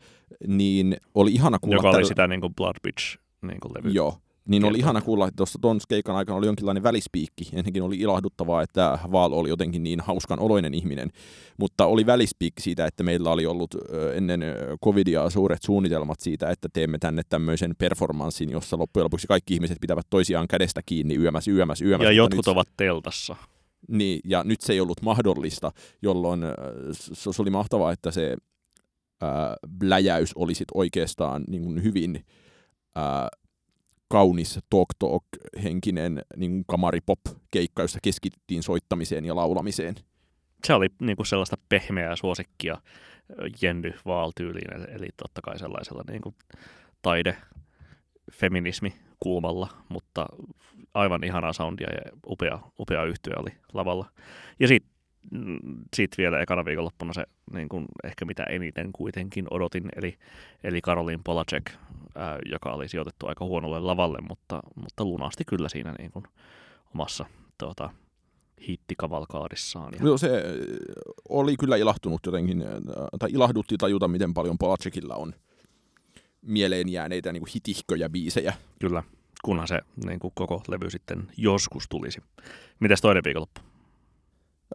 niin 0.48 0.98
oli 1.16 1.32
ihana 1.32 1.60
kuulla... 1.60 1.76
Joka 1.76 1.88
oli 1.88 1.96
tällä... 1.96 2.08
sitä 2.08 2.28
niin 2.28 2.42
kuin 2.42 2.56
Blood 2.56 2.76
Bitch 2.84 3.18
niin 3.42 3.60
kuin 3.60 3.74
levy. 3.74 3.90
Joo, 3.90 4.18
niin 4.48 4.66
oli 4.66 4.78
ihana 4.78 5.02
kuulla, 5.02 5.28
että 5.28 5.36
tuossa 5.36 5.60
tuon 5.62 5.80
keikan 5.90 6.16
aikana 6.16 6.38
oli 6.38 6.46
jonkinlainen 6.46 6.84
välispiikki. 6.84 7.44
Ensinnäkin 7.44 7.84
oli 7.84 7.96
ilahduttavaa, 7.96 8.62
että 8.62 9.00
Vaal 9.12 9.32
oli 9.32 9.50
jotenkin 9.50 9.84
niin 9.84 10.00
hauskan 10.00 10.40
oloinen 10.40 10.74
ihminen, 10.74 11.12
mutta 11.58 11.86
oli 11.86 12.06
välispiikki 12.06 12.62
siitä, 12.62 12.86
että 12.86 13.04
meillä 13.04 13.30
oli 13.30 13.46
ollut 13.46 13.76
ennen 14.14 14.44
covidia 14.84 15.30
suuret 15.30 15.64
suunnitelmat 15.64 16.20
siitä, 16.20 16.50
että 16.50 16.70
teemme 16.74 16.98
tänne 16.98 17.22
tämmöisen 17.30 17.76
performanssin, 17.78 18.50
jossa 18.50 18.78
loppujen 18.78 19.04
lopuksi 19.04 19.28
kaikki 19.28 19.54
ihmiset 19.54 19.78
pitävät 19.82 20.06
toisiaan 20.10 20.48
kädestä 20.48 20.82
kiinni 20.86 21.16
yömäs, 21.16 21.48
yömäs, 21.48 21.82
yömäs. 21.82 22.06
Ja 22.06 22.12
jotkut 22.12 22.46
nyt... 22.46 22.48
ovat 22.48 22.68
teltassa. 22.78 23.36
Niin, 23.88 24.20
ja 24.26 24.44
nyt 24.44 24.62
se 24.62 24.74
ei 24.74 24.82
ollut 24.82 25.02
mahdollista, 25.02 25.72
jolloin 26.02 26.42
se 26.92 27.42
oli 27.42 27.50
mahtavaa, 27.50 27.92
että 27.92 28.12
se 28.12 28.36
ää, 29.22 29.56
bläjäys 29.80 30.32
oli 30.36 30.56
sit 30.56 30.68
oikeastaan 30.74 31.44
niin 31.48 31.84
hyvin 31.84 32.26
ää, 32.96 33.28
kaunis 34.12 34.60
talk 34.70 34.90
talk 35.00 35.24
henkinen 35.64 36.22
niin 36.38 36.64
kamaripop-keikka, 36.68 37.82
jossa 37.82 38.00
keskityttiin 38.04 38.64
soittamiseen 38.64 39.26
ja 39.26 39.36
laulamiseen. 39.36 39.96
Se 40.68 40.74
oli 40.74 40.88
niin 41.02 41.16
kuin 41.16 41.28
sellaista 41.28 41.58
pehmeää 41.70 42.16
suosikkia 42.16 42.78
Jenny 43.62 43.94
Vaal-tyyliin, 44.06 44.96
eli 44.98 45.08
totta 45.18 45.42
kai 45.42 45.60
sellaisella 45.60 46.04
niin 46.08 46.22
kuin 46.22 46.36
taide, 47.02 47.38
feminismi 48.32 48.94
kulmalla, 49.20 49.68
mutta 49.90 50.26
aivan 50.94 51.24
ihanaa 51.24 51.54
soundia 51.54 51.90
ja 51.90 52.12
upea, 52.28 52.60
upea 52.80 53.04
yhtyö 53.04 53.34
oli 53.38 53.50
lavalla. 53.74 54.12
Ja 54.60 54.68
sitten 54.68 54.92
mm, 55.32 55.60
sit 55.96 56.18
vielä 56.18 56.40
ekana 56.40 56.66
viikonloppuna 56.66 57.14
se 57.14 57.24
niin 57.54 57.70
kuin 57.70 57.86
ehkä 58.04 58.26
mitä 58.26 58.44
eniten 58.44 58.90
kuitenkin 58.94 59.48
odotin, 59.52 59.90
eli, 59.96 60.18
eli 60.64 60.82
Karolin 60.82 61.24
Polacek 61.24 61.72
ää, 62.16 62.40
joka 62.52 62.72
oli 62.72 62.88
sijoitettu 62.88 63.28
aika 63.28 63.46
huonolle 63.46 63.80
lavalle, 63.80 64.18
mutta, 64.30 64.60
mutta 64.76 65.06
lunasti 65.06 65.46
kyllä 65.46 65.70
siinä 65.70 65.94
niin 66.00 66.12
kuin 66.12 66.26
omassa 66.96 67.26
tuota, 67.58 67.90
hittikavalkaadissaan. 68.68 69.94
Ja... 69.94 70.06
Joo, 70.06 70.18
se 70.18 70.44
oli 71.30 71.58
kyllä 71.58 71.76
ilahtunut 71.76 72.22
jotenkin, 72.26 72.64
tai 73.20 73.30
ilahdutti 73.32 73.78
tajuta, 73.78 74.08
miten 74.08 74.34
paljon 74.34 74.58
Polacekilla 74.58 75.16
on 75.16 75.34
mieleen 76.42 76.90
jääneitä 76.90 77.32
niin 77.32 77.42
kuin 77.42 77.52
hitihköjä 77.56 78.10
biisejä. 78.10 78.54
Kyllä, 78.80 79.04
kunhan 79.44 79.68
se 79.68 79.80
niin 80.06 80.20
kuin 80.20 80.32
koko 80.36 80.64
levy 80.68 80.90
sitten 80.90 81.28
joskus 81.38 81.90
tulisi. 81.90 82.22
Mitäs 82.80 83.02
toinen 83.02 83.24
viikonloppu? 83.24 83.62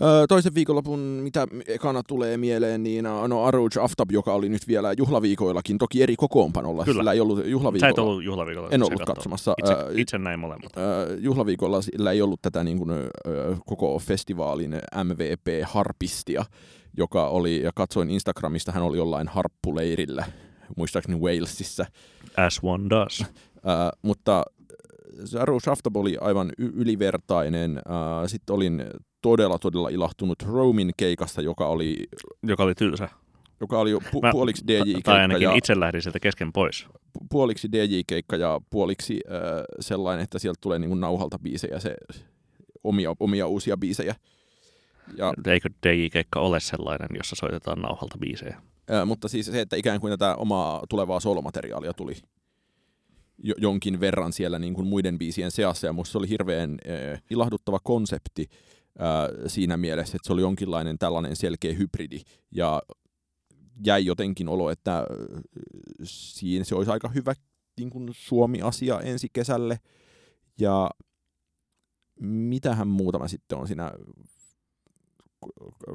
Öö, 0.02 0.26
toisen 0.26 0.54
viikonlopun, 0.54 0.98
mitä 0.98 1.46
ekana 1.66 2.02
tulee 2.02 2.36
mieleen, 2.36 2.82
niin 2.82 3.04
no 3.28 3.44
Aruj 3.44 3.68
Aftab, 3.80 4.10
joka 4.10 4.34
oli 4.34 4.48
nyt 4.48 4.68
vielä 4.68 4.92
juhlaviikoillakin, 4.92 5.78
toki 5.78 6.02
eri 6.02 6.16
kokoonpanolla. 6.16 6.84
Kyllä. 6.84 6.98
Sillä 6.98 7.12
ei 7.12 7.20
ollut 7.20 7.46
juhlaviikolla. 7.46 7.90
Sä 7.90 7.94
et 7.94 7.98
ollut 7.98 8.24
juhlaviikolla. 8.24 8.68
En 8.70 8.82
ollut 8.82 9.04
katsomassa. 9.06 9.54
Itse, 9.58 9.74
itse 9.94 10.18
näin 10.18 10.40
molemmat. 10.40 10.72
Öö, 10.76 11.16
juhlaviikolla 11.20 11.82
sillä 11.82 12.12
ei 12.12 12.22
ollut 12.22 12.42
tätä 12.42 12.64
niin 12.64 12.78
kuin, 12.78 12.90
öö, 12.90 13.56
koko 13.66 13.98
festivaalin 13.98 14.74
MVP-harpistia, 15.04 16.44
joka 16.96 17.28
oli, 17.28 17.62
ja 17.62 17.70
katsoin 17.74 18.10
Instagramista, 18.10 18.72
hän 18.72 18.82
oli 18.82 18.96
jollain 18.96 19.28
harppuleirillä, 19.28 20.26
muistaakseni 20.76 21.20
Walesissa. 21.20 21.86
As 22.36 22.60
one 22.62 22.90
does. 22.90 23.20
Öö, 23.20 23.26
mutta 24.02 24.42
Aruj 25.40 25.58
Aftab 25.70 25.96
oli 25.96 26.16
aivan 26.20 26.52
ylivertainen. 26.58 27.80
Sitten 28.26 28.54
olin 28.54 28.84
todella, 29.26 29.58
todella 29.58 29.88
ilahtunut 29.88 30.42
Romin 30.42 30.90
keikasta, 30.96 31.42
joka 31.42 31.66
oli... 31.66 31.96
Joka 32.42 32.62
oli 32.62 32.74
tylsä. 32.74 33.08
Joka 33.60 33.78
oli 33.78 33.94
pu- 33.94 34.20
Mä, 34.22 34.30
puoliksi 34.32 34.64
DJ-keikka. 34.66 35.12
Tai 35.12 35.20
ainakin 35.20 35.44
ja, 35.44 35.54
itse 35.54 35.80
lähdin 35.80 36.02
sieltä 36.02 36.20
kesken 36.20 36.52
pois. 36.52 36.86
Pu- 36.88 37.26
puoliksi 37.30 37.68
DJ-keikka 37.72 38.36
ja 38.36 38.60
puoliksi 38.70 39.20
äh, 39.30 39.40
sellainen, 39.80 40.24
että 40.24 40.38
sieltä 40.38 40.58
tulee 40.60 40.78
niin 40.78 41.00
nauhalta 41.00 41.38
biisejä, 41.38 41.80
se, 41.80 41.94
omia, 42.84 43.14
omia 43.20 43.46
uusia 43.46 43.76
biisejä. 43.76 44.14
Ja, 45.16 45.34
Eikö 45.46 45.68
DJ-keikka 45.86 46.40
ole 46.40 46.60
sellainen, 46.60 47.08
jossa 47.16 47.36
soitetaan 47.36 47.82
nauhalta 47.82 48.18
biisejä? 48.18 48.56
Äh, 48.90 49.06
mutta 49.06 49.28
siis 49.28 49.46
se, 49.46 49.60
että 49.60 49.76
ikään 49.76 50.00
kuin 50.00 50.10
tätä 50.10 50.36
omaa 50.36 50.82
tulevaa 50.88 51.20
solomateriaalia 51.20 51.92
tuli 51.92 52.14
jo, 53.38 53.54
jonkin 53.58 54.00
verran 54.00 54.32
siellä 54.32 54.58
niin 54.58 54.74
kuin 54.74 54.86
muiden 54.86 55.18
biisien 55.18 55.50
seassa, 55.50 55.86
ja 55.86 55.92
musta 55.92 56.12
se 56.12 56.18
oli 56.18 56.28
hirveän 56.28 56.70
äh, 56.70 57.22
ilahduttava 57.30 57.78
konsepti, 57.78 58.48
siinä 59.46 59.76
mielessä, 59.76 60.16
että 60.16 60.26
se 60.26 60.32
oli 60.32 60.42
jonkinlainen 60.42 60.98
tällainen 60.98 61.36
selkeä 61.36 61.74
hybridi 61.74 62.20
ja 62.50 62.82
jäi 63.84 64.06
jotenkin 64.06 64.48
olo, 64.48 64.70
että 64.70 65.06
siinä 66.04 66.64
se 66.64 66.74
olisi 66.74 66.90
aika 66.90 67.08
hyvä 67.08 67.34
niin 67.78 67.90
kuin 67.90 68.08
Suomi-asia 68.12 69.00
ensi 69.00 69.28
kesälle. 69.32 69.78
Ja 70.60 70.90
mitähän 72.20 72.88
muuta 72.88 73.18
mä 73.18 73.28
sitten 73.28 73.58
on 73.58 73.66
siinä 73.66 73.92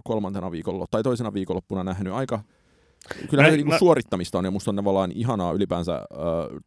kolmantena 0.04 0.52
viikolla 0.52 0.86
tai 0.92 1.04
toisena 1.04 1.34
viikonloppuna 1.34 1.84
nähnyt. 1.84 2.14
Aika 2.14 2.44
Kyllä 3.30 3.52
niin 3.52 3.80
suorittamista 3.80 4.38
on 4.38 4.46
ja 4.46 4.52
musta 4.52 4.72
on 4.72 4.76
tavallaan 4.76 5.12
ihanaa 5.12 5.54
ylipäänsä 5.54 5.96
äh, 5.96 6.04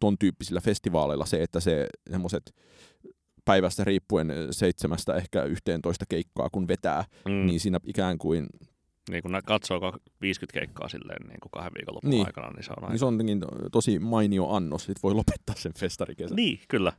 ton 0.01 0.19
tyyppisillä 0.19 0.61
festivaaleilla 0.61 1.27
se, 1.27 1.43
että 1.43 1.61
se 1.61 1.87
semmoiset 2.11 2.55
päivästä 3.45 3.85
riippuen 3.85 4.33
seitsemästä 4.51 5.15
ehkä 5.15 5.43
yhteentoista 5.43 6.05
keikkaa, 6.09 6.51
kun 6.51 6.69
vetää, 6.69 7.05
mm. 7.29 7.47
niin 7.47 7.61
siinä 7.61 7.81
ikään 7.85 8.19
kuin... 8.19 8.47
Niin 9.11 9.23
kun 9.23 9.41
katsoo 9.47 9.99
50 10.21 10.61
keikkaa 10.61 10.89
silleen 10.89 11.29
niin 11.29 11.41
kuin 11.43 11.51
kahden 11.51 11.73
viikonlopun 11.75 12.11
niin. 12.11 12.27
aikana, 12.27 12.51
niin 12.51 12.65
se 12.65 12.71
on 12.71 12.85
aika... 12.85 12.89
Niin 12.89 12.99
se 12.99 13.05
on 13.05 13.69
tosi 13.73 13.99
mainio 13.99 14.49
annos, 14.49 14.85
sit 14.85 15.03
voi 15.03 15.15
lopettaa 15.15 15.55
sen 15.59 15.73
festarikesän. 15.79 16.37
Niin, 16.37 16.61
kyllä. 16.69 16.93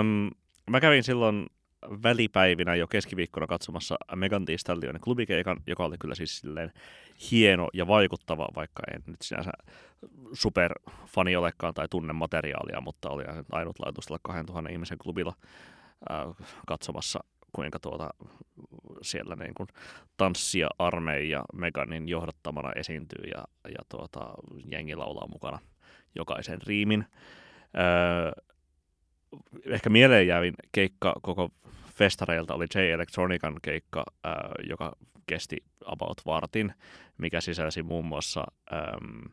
Öm, 0.00 0.30
mä 0.70 0.80
kävin 0.80 1.04
silloin 1.04 1.46
välipäivinä 1.82 2.74
jo 2.74 2.86
keskiviikkona 2.86 3.46
katsomassa 3.46 3.96
Megan 4.16 4.44
Thee 4.44 4.58
Stallionin 4.58 5.00
klubikeikan, 5.00 5.62
joka 5.66 5.84
oli 5.84 5.98
kyllä 5.98 6.14
siis 6.14 6.38
silleen 6.38 6.72
hieno 7.30 7.68
ja 7.74 7.86
vaikuttava, 7.86 8.48
vaikka 8.56 8.82
en 8.94 9.02
nyt 9.06 9.22
sinänsä 9.22 9.50
superfani 10.32 11.36
olekaan 11.36 11.74
tai 11.74 11.88
tunne 11.90 12.12
materiaalia, 12.12 12.80
mutta 12.80 13.10
oli 13.10 13.24
ainutlaatuisella 13.52 14.18
2000 14.22 14.70
ihmisen 14.70 14.98
klubilla 14.98 15.32
äh, 16.10 16.46
katsomassa, 16.66 17.20
kuinka 17.52 17.78
tuota, 17.78 18.10
siellä 19.02 19.36
niin 19.36 19.54
kuin 19.54 19.68
tanssia 20.16 20.68
armeija 20.78 21.44
Meganin 21.52 22.08
johdattamana 22.08 22.72
esiintyy 22.76 23.24
ja, 23.24 23.44
ja 23.64 23.82
tuota, 23.88 24.34
jengi 24.72 24.94
laulaa 24.94 25.28
mukana 25.28 25.58
jokaisen 26.14 26.62
riimin. 26.66 27.04
Öö, 27.78 28.42
ehkä 29.66 29.90
mieleen 29.90 30.26
jäävin 30.26 30.54
keikka 30.72 31.14
koko 31.22 31.50
festareilta 31.94 32.54
oli 32.54 32.66
J 32.74 32.78
Electronican 32.78 33.56
keikka, 33.62 34.04
äh, 34.26 34.32
joka 34.68 34.92
kesti 35.28 35.56
about 35.84 36.20
vartin, 36.26 36.74
mikä 37.18 37.40
sisälsi 37.40 37.82
muun 37.82 38.04
muassa 38.04 38.44
ähm, 38.72 39.32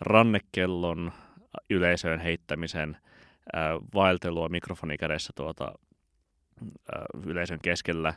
rannekellon 0.00 1.12
yleisöön 1.70 2.20
heittämisen, 2.20 2.96
äh, 3.56 3.62
vaeltelua 3.94 4.48
mikrofoni 4.48 4.96
kädessä 4.96 5.32
tuota, 5.36 5.72
äh, 6.62 7.26
yleisön 7.26 7.58
keskellä 7.62 8.14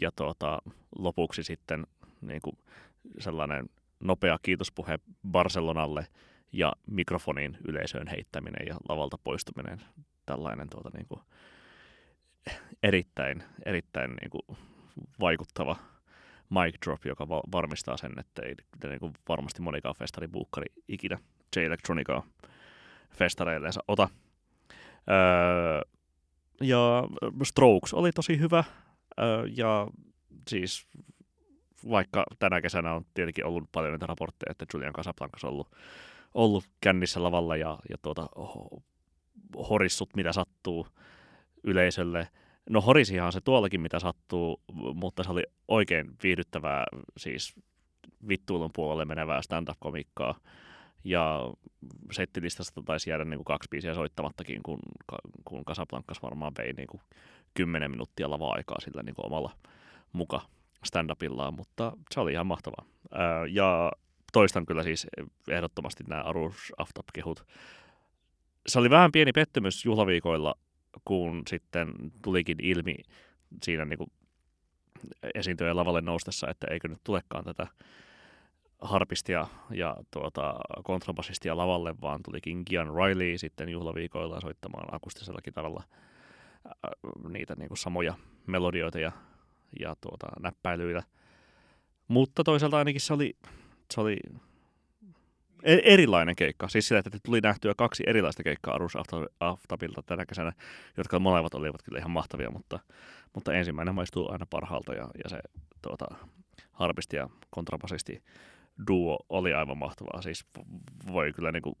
ja 0.00 0.10
tuota, 0.16 0.62
lopuksi 0.98 1.42
sitten 1.42 1.86
niin 2.20 2.40
kuin 2.42 2.58
sellainen 3.18 3.68
nopea 4.00 4.38
kiitospuhe 4.42 4.98
Barcelonalle 5.28 6.06
ja 6.52 6.72
mikrofonin 6.86 7.58
yleisöön 7.68 8.06
heittäminen 8.06 8.66
ja 8.66 8.76
lavalta 8.88 9.18
poistuminen. 9.24 9.82
Tällainen 10.26 10.68
tuota, 10.70 10.90
niin 10.94 11.06
kuin, 11.08 11.20
erittäin, 12.82 13.42
erittäin 13.66 14.10
niin 14.10 14.30
kuin, 14.30 14.58
vaikuttava 15.20 15.76
mic 16.50 16.74
drop, 16.84 17.06
joka 17.06 17.28
va- 17.28 17.42
varmistaa 17.52 17.96
sen, 17.96 18.18
että 18.18 18.42
ei 18.42 18.54
niin 18.88 19.00
kuin 19.00 19.12
varmasti 19.28 19.62
monikaan 19.62 19.94
festaribuukkari 19.98 20.66
ikinä 20.88 21.18
J-Electronicaa 21.56 22.26
festareilleensa 23.10 23.80
ota. 23.88 24.08
Öö, 25.10 25.80
ja 26.60 27.04
Strokes 27.42 27.94
oli 27.94 28.12
tosi 28.12 28.38
hyvä, 28.38 28.64
öö, 29.20 29.46
ja 29.56 29.86
siis 30.48 30.86
vaikka 31.90 32.24
tänä 32.38 32.60
kesänä 32.60 32.94
on 32.94 33.06
tietenkin 33.14 33.46
ollut 33.46 33.72
paljon 33.72 33.92
näitä 33.92 34.06
raportteja, 34.06 34.50
että 34.50 34.66
Julian 34.74 34.92
Casablancas 34.92 35.44
on 35.44 35.50
ollut, 35.50 35.70
ollut 36.34 36.64
kännissä 36.80 37.22
lavalla 37.22 37.56
ja, 37.56 37.78
ja 37.90 37.96
tuota, 38.02 38.28
horissut 39.68 40.16
mitä 40.16 40.32
sattuu 40.32 40.86
yleisölle. 41.64 42.28
No 42.70 42.80
horisihan 42.80 43.32
se 43.32 43.40
tuollakin 43.40 43.80
mitä 43.80 43.98
sattuu, 43.98 44.62
mutta 44.94 45.24
se 45.24 45.30
oli 45.30 45.42
oikein 45.68 46.16
viihdyttävää, 46.22 46.84
siis 47.16 47.54
vittuilun 48.28 48.70
puolelle 48.74 49.04
menevää 49.04 49.42
stand-up-komikkaa. 49.42 50.38
Ja 51.04 51.52
settilistasta 52.12 52.82
taisi 52.82 53.10
jäädä 53.10 53.24
niin 53.24 53.38
kuin 53.38 53.44
kaksi 53.44 53.68
biisiä 53.70 53.94
soittamattakin, 53.94 54.62
kun, 54.62 54.78
kun 55.44 55.64
Casablancas 55.64 56.22
varmaan 56.22 56.52
vei 56.58 56.72
niin 56.72 56.86
kuin 56.86 57.00
10 57.54 57.90
minuuttia 57.90 58.30
lava-aikaa 58.30 58.80
sillä 58.80 59.02
niin 59.02 59.14
kuin 59.14 59.26
omalla 59.26 59.52
muka 60.12 60.40
stand-upillaan, 60.86 61.52
mutta 61.56 61.92
se 62.10 62.20
oli 62.20 62.32
ihan 62.32 62.46
mahtavaa. 62.46 62.84
Ää, 63.12 63.46
ja 63.46 63.92
toistan 64.32 64.66
kyllä 64.66 64.82
siis 64.82 65.06
ehdottomasti 65.48 66.04
nämä 66.08 66.22
Arush 66.22 66.72
Aftap-kehut. 66.78 67.46
Se 68.66 68.78
oli 68.78 68.90
vähän 68.90 69.12
pieni 69.12 69.32
pettymys 69.32 69.84
juhlaviikoilla, 69.84 70.54
kun 71.04 71.42
sitten 71.48 71.94
tulikin 72.22 72.56
ilmi 72.62 72.94
siinä 73.62 73.84
niin 73.84 73.98
kuin 73.98 74.10
esiintyjän 75.34 75.76
lavalle 75.76 76.00
noustessa, 76.00 76.50
että 76.50 76.66
eikö 76.70 76.88
nyt 76.88 77.00
tulekaan 77.04 77.44
tätä 77.44 77.66
harpistia 78.82 79.46
ja 79.70 79.96
tuota, 80.10 80.54
kontrabasistia 80.84 81.56
lavalle, 81.56 81.94
vaan 82.00 82.22
tulikin 82.22 82.62
Gian 82.70 82.88
Riley 82.94 83.38
sitten 83.38 83.68
juhlaviikoilla 83.68 84.40
soittamaan 84.40 84.94
akustisella 84.94 85.40
kitaralla 85.42 85.82
niitä 87.28 87.54
niin 87.58 87.68
kuin 87.68 87.78
samoja 87.78 88.14
melodioita 88.46 88.98
ja, 88.98 89.12
ja 89.80 89.96
tuota, 90.00 90.26
näppäilyitä. 90.40 91.02
Mutta 92.08 92.44
toisaalta 92.44 92.78
ainakin 92.78 93.00
se 93.00 93.12
oli, 93.12 93.36
se 93.94 94.00
oli 94.00 94.16
erilainen 95.62 96.36
keikka. 96.36 96.68
Siis 96.68 96.88
sillä, 96.88 96.98
että 96.98 97.18
tuli 97.22 97.40
nähtyä 97.40 97.74
kaksi 97.76 98.02
erilaista 98.06 98.42
keikkaa 98.42 98.74
Arus 98.74 98.96
Aftabilta 99.40 100.02
tänä 100.02 100.26
kesänä, 100.26 100.52
jotka 100.96 101.18
molemmat 101.18 101.54
olivat 101.54 101.82
kyllä 101.82 101.98
ihan 101.98 102.10
mahtavia, 102.10 102.50
mutta, 102.50 102.78
mutta 103.34 103.52
ensimmäinen 103.52 103.94
maistuu 103.94 104.32
aina 104.32 104.46
parhaalta 104.50 104.94
ja, 104.94 105.08
ja 105.24 105.30
se 105.30 105.38
tuota, 105.82 106.06
harpisti 106.72 107.16
ja 107.16 107.28
kontrabasisti 107.50 108.22
duo 108.88 109.18
oli 109.28 109.54
aivan 109.54 109.78
mahtavaa. 109.78 110.22
Siis 110.22 110.46
voi 111.12 111.32
kyllä 111.32 111.52
niin 111.52 111.62
kuin, 111.62 111.76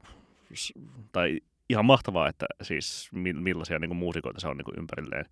tai 1.12 1.40
ihan 1.70 1.84
mahtavaa, 1.84 2.28
että 2.28 2.46
siis 2.62 3.10
millaisia 3.12 3.78
niin 3.78 3.88
kuin, 3.88 3.98
muusikoita 3.98 4.40
se 4.40 4.48
on 4.48 4.56
niin 4.56 4.64
kuin, 4.64 4.78
ympärilleen 4.78 5.24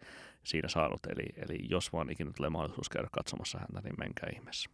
siinä 0.45 0.69
saanut. 0.69 1.01
Eli, 1.07 1.25
eli 1.37 1.59
jos 1.71 1.93
vaan 1.93 2.11
ikinä 2.11 2.31
tulee 2.37 2.51
mahdollisuus 2.51 2.89
käydä 2.89 3.09
katsomassa 3.13 3.59
häntä, 3.59 3.81
niin 3.81 3.95
menkää 3.99 4.31
ihmeessä. 4.35 4.71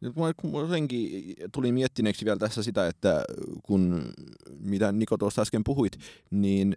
Nyt 0.00 0.14
jotenkin 0.52 1.34
tuli 1.52 1.72
miettineeksi 1.72 2.24
vielä 2.24 2.38
tässä 2.38 2.62
sitä, 2.62 2.86
että 2.86 3.24
kun 3.62 4.12
mitä 4.60 4.92
Niko 4.92 5.16
tuossa 5.16 5.42
äsken 5.42 5.64
puhuit, 5.64 5.92
niin 6.30 6.76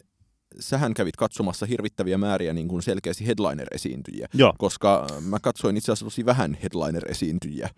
sähän 0.59 0.93
kävit 0.93 1.15
katsomassa 1.15 1.65
hirvittäviä 1.65 2.17
määriä 2.17 2.53
niin 2.53 2.67
kuin 2.67 2.83
selkeästi 2.83 3.27
headliner-esiintyjiä, 3.27 4.27
Joo. 4.33 4.53
koska 4.57 5.07
mä 5.21 5.39
katsoin 5.39 5.77
itse 5.77 5.91
asiassa 5.91 6.05
tosi 6.05 6.25
vähän 6.25 6.57
headliner-esiintyjiä. 6.63 7.69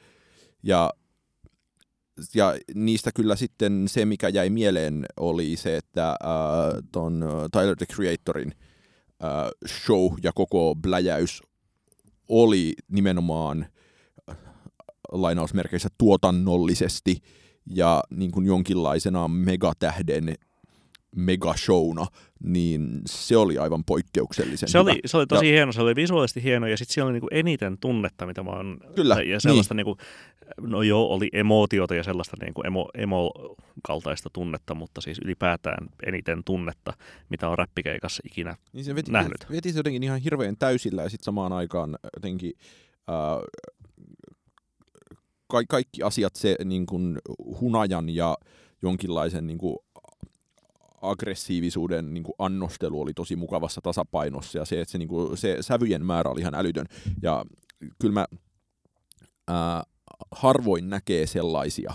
Ja 0.64 0.94
ja 2.36 2.56
niistä 2.76 3.12
kyllä 3.16 3.36
sitten 3.36 3.88
se, 3.88 4.06
mikä 4.06 4.30
jäi 4.30 4.50
mieleen, 4.50 5.06
oli 5.18 5.56
se, 5.56 5.78
että 5.78 6.10
äh, 6.10 6.18
ton 6.92 7.26
Tyler 7.52 7.76
the 7.76 7.86
Creatorin 7.86 8.54
äh, 9.24 9.30
show 9.68 10.14
ja 10.24 10.32
koko 10.36 10.76
bläjäys 10.76 11.42
oli 12.30 12.74
nimenomaan 12.88 13.62
äh, 13.62 13.75
lainausmerkeissä 15.12 15.90
tuotannollisesti 15.98 17.18
ja 17.70 18.04
niin 18.10 18.32
kuin 18.32 18.46
jonkinlaisena 18.46 19.28
megatähden 19.28 20.36
megashowna, 21.16 22.08
niin 22.44 23.02
se 23.06 23.38
oli 23.38 23.58
aivan 23.58 23.84
poikkeuksellisen 23.84 24.70
se 24.70 24.80
hyvä. 24.80 24.92
Oli, 24.92 25.00
se 25.06 25.18
oli 25.18 25.28
tosi 25.28 25.46
ja, 25.46 25.52
hieno, 25.52 25.72
se 25.72 25.82
oli 25.82 25.96
visuaalisesti 25.96 26.44
hieno 26.44 26.68
ja 26.68 26.78
sitten 26.78 26.94
siellä 26.94 27.08
oli 27.08 27.14
niinku 27.14 27.28
eniten 27.32 27.78
tunnetta, 27.78 28.26
mitä 28.26 28.44
mä 28.44 28.52
oon... 28.52 28.78
Kyllä, 28.96 29.16
Ja 29.22 29.40
sellaista 29.40 29.74
niin. 29.74 29.86
niinku, 29.86 29.98
no 30.62 30.82
joo, 30.82 31.08
oli 31.08 31.30
emootiota 31.34 31.96
ja 31.96 32.04
sellaista 32.04 32.38
niinku 32.42 32.62
emo, 32.62 32.90
emo-kaltaista 32.94 34.30
tunnetta, 34.34 34.76
mutta 34.76 35.02
siis 35.02 35.20
ylipäätään 35.26 35.88
eniten 36.06 36.44
tunnetta, 36.46 36.94
mitä 37.30 37.50
on 37.50 37.58
räppikeikassa 37.58 38.24
ikinä 38.26 38.56
niin 38.74 38.86
se 38.86 38.96
veti, 38.96 39.12
nähnyt. 39.12 39.46
Veti 39.52 39.72
se 39.72 39.80
jotenkin 39.80 40.04
ihan 40.04 40.20
hirveän 40.20 40.58
täysillä 40.58 41.04
ja 41.04 41.10
sitten 41.10 41.26
samaan 41.26 41.54
aikaan 41.54 41.98
jotenkin... 42.16 42.54
Äh, 43.10 43.75
ka- 45.48 45.64
kaikki 45.70 46.04
asiat, 46.04 46.36
se 46.36 46.56
niin 46.66 46.86
kuin 46.86 47.18
hunajan 47.62 48.10
ja 48.10 48.38
jonkinlaisen 48.82 49.48
niin 49.48 49.58
kuin 49.58 49.78
aggressiivisuuden 51.02 52.14
niin 52.14 52.24
kuin 52.24 52.36
annostelu 52.40 53.02
oli 53.02 53.14
tosi 53.14 53.36
mukavassa 53.36 53.82
tasapainossa 53.82 54.58
ja 54.58 54.66
se, 54.66 54.82
että 54.82 54.92
se, 54.92 54.98
niin 54.98 55.08
kuin, 55.08 55.38
se 55.38 55.58
sävyjen 55.62 56.06
määrä 56.06 56.30
oli 56.32 56.42
ihan 56.42 56.56
älytön. 56.56 56.86
Ja 57.22 57.46
kyllä 58.02 58.14
mä 58.14 58.26
ää, 59.48 59.84
harvoin 60.32 60.90
näkee 60.90 61.26
sellaisia 61.28 61.94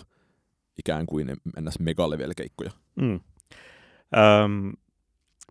ikään 0.78 1.06
kuin 1.06 1.36
mennäs 1.56 1.78
megalevel-keikkoja. 1.78 2.70
Mm. 2.96 3.20
Öm, 4.44 4.72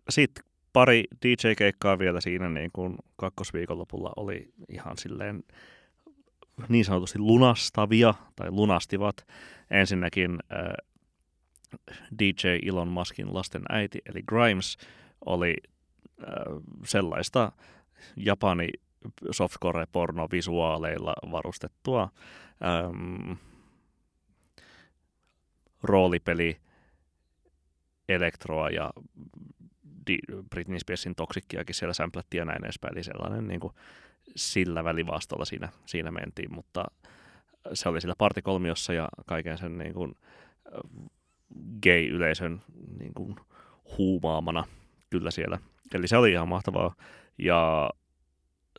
Sitten 0.08 0.44
pari 0.72 1.04
DJ-keikkaa 1.26 1.98
vielä 1.98 2.20
siinä 2.20 2.48
niin 2.48 2.70
kuin 2.72 2.96
kakkosviikonlopulla 3.16 4.12
oli 4.16 4.52
ihan 4.68 4.98
silleen 4.98 5.42
niin 6.68 6.84
sanotusti 6.84 7.18
lunastavia 7.18 8.14
tai 8.36 8.50
lunastivat. 8.50 9.26
Ensinnäkin 9.70 10.38
äh, 10.52 10.72
DJ 12.18 12.68
Elon 12.68 12.88
Muskin 12.88 13.34
lasten 13.34 13.62
äiti, 13.68 13.98
eli 14.06 14.22
Grimes, 14.22 14.78
oli 15.26 15.56
äh, 16.22 16.26
sellaista 16.84 17.52
Japani 18.16 18.68
softcore-pornovisuaaleilla 19.30 21.14
varustettua 21.30 22.08
ähm, 22.64 23.32
roolipeli 25.82 26.60
elektroa 28.08 28.70
ja 28.70 28.92
Britney 30.50 30.80
Spearsin 30.80 31.14
toksikkiakin 31.14 31.74
siellä 31.74 31.92
sämplättiin 31.92 32.38
ja 32.38 32.44
näin 32.44 32.64
edespäin. 32.64 32.94
Eli 32.94 33.04
sellainen 33.04 33.48
niin 33.48 33.60
kuin, 33.60 33.72
sillä 34.36 34.84
välivaastolla 34.84 35.44
siinä, 35.44 35.68
siinä 35.86 36.10
mentiin, 36.10 36.54
mutta 36.54 36.84
se 37.72 37.88
oli 37.88 38.00
sillä 38.00 38.14
partikolmiossa 38.18 38.92
ja 38.92 39.08
kaiken 39.26 39.58
sen 39.58 39.78
niin 39.78 39.94
kuin, 39.94 40.14
gay-yleisön 41.82 42.60
niin 42.98 43.14
kuin, 43.14 43.36
huumaamana 43.98 44.64
kyllä 45.10 45.30
siellä. 45.30 45.58
Eli 45.94 46.08
se 46.08 46.16
oli 46.16 46.32
ihan 46.32 46.48
mahtavaa. 46.48 46.94
Ja 47.38 47.90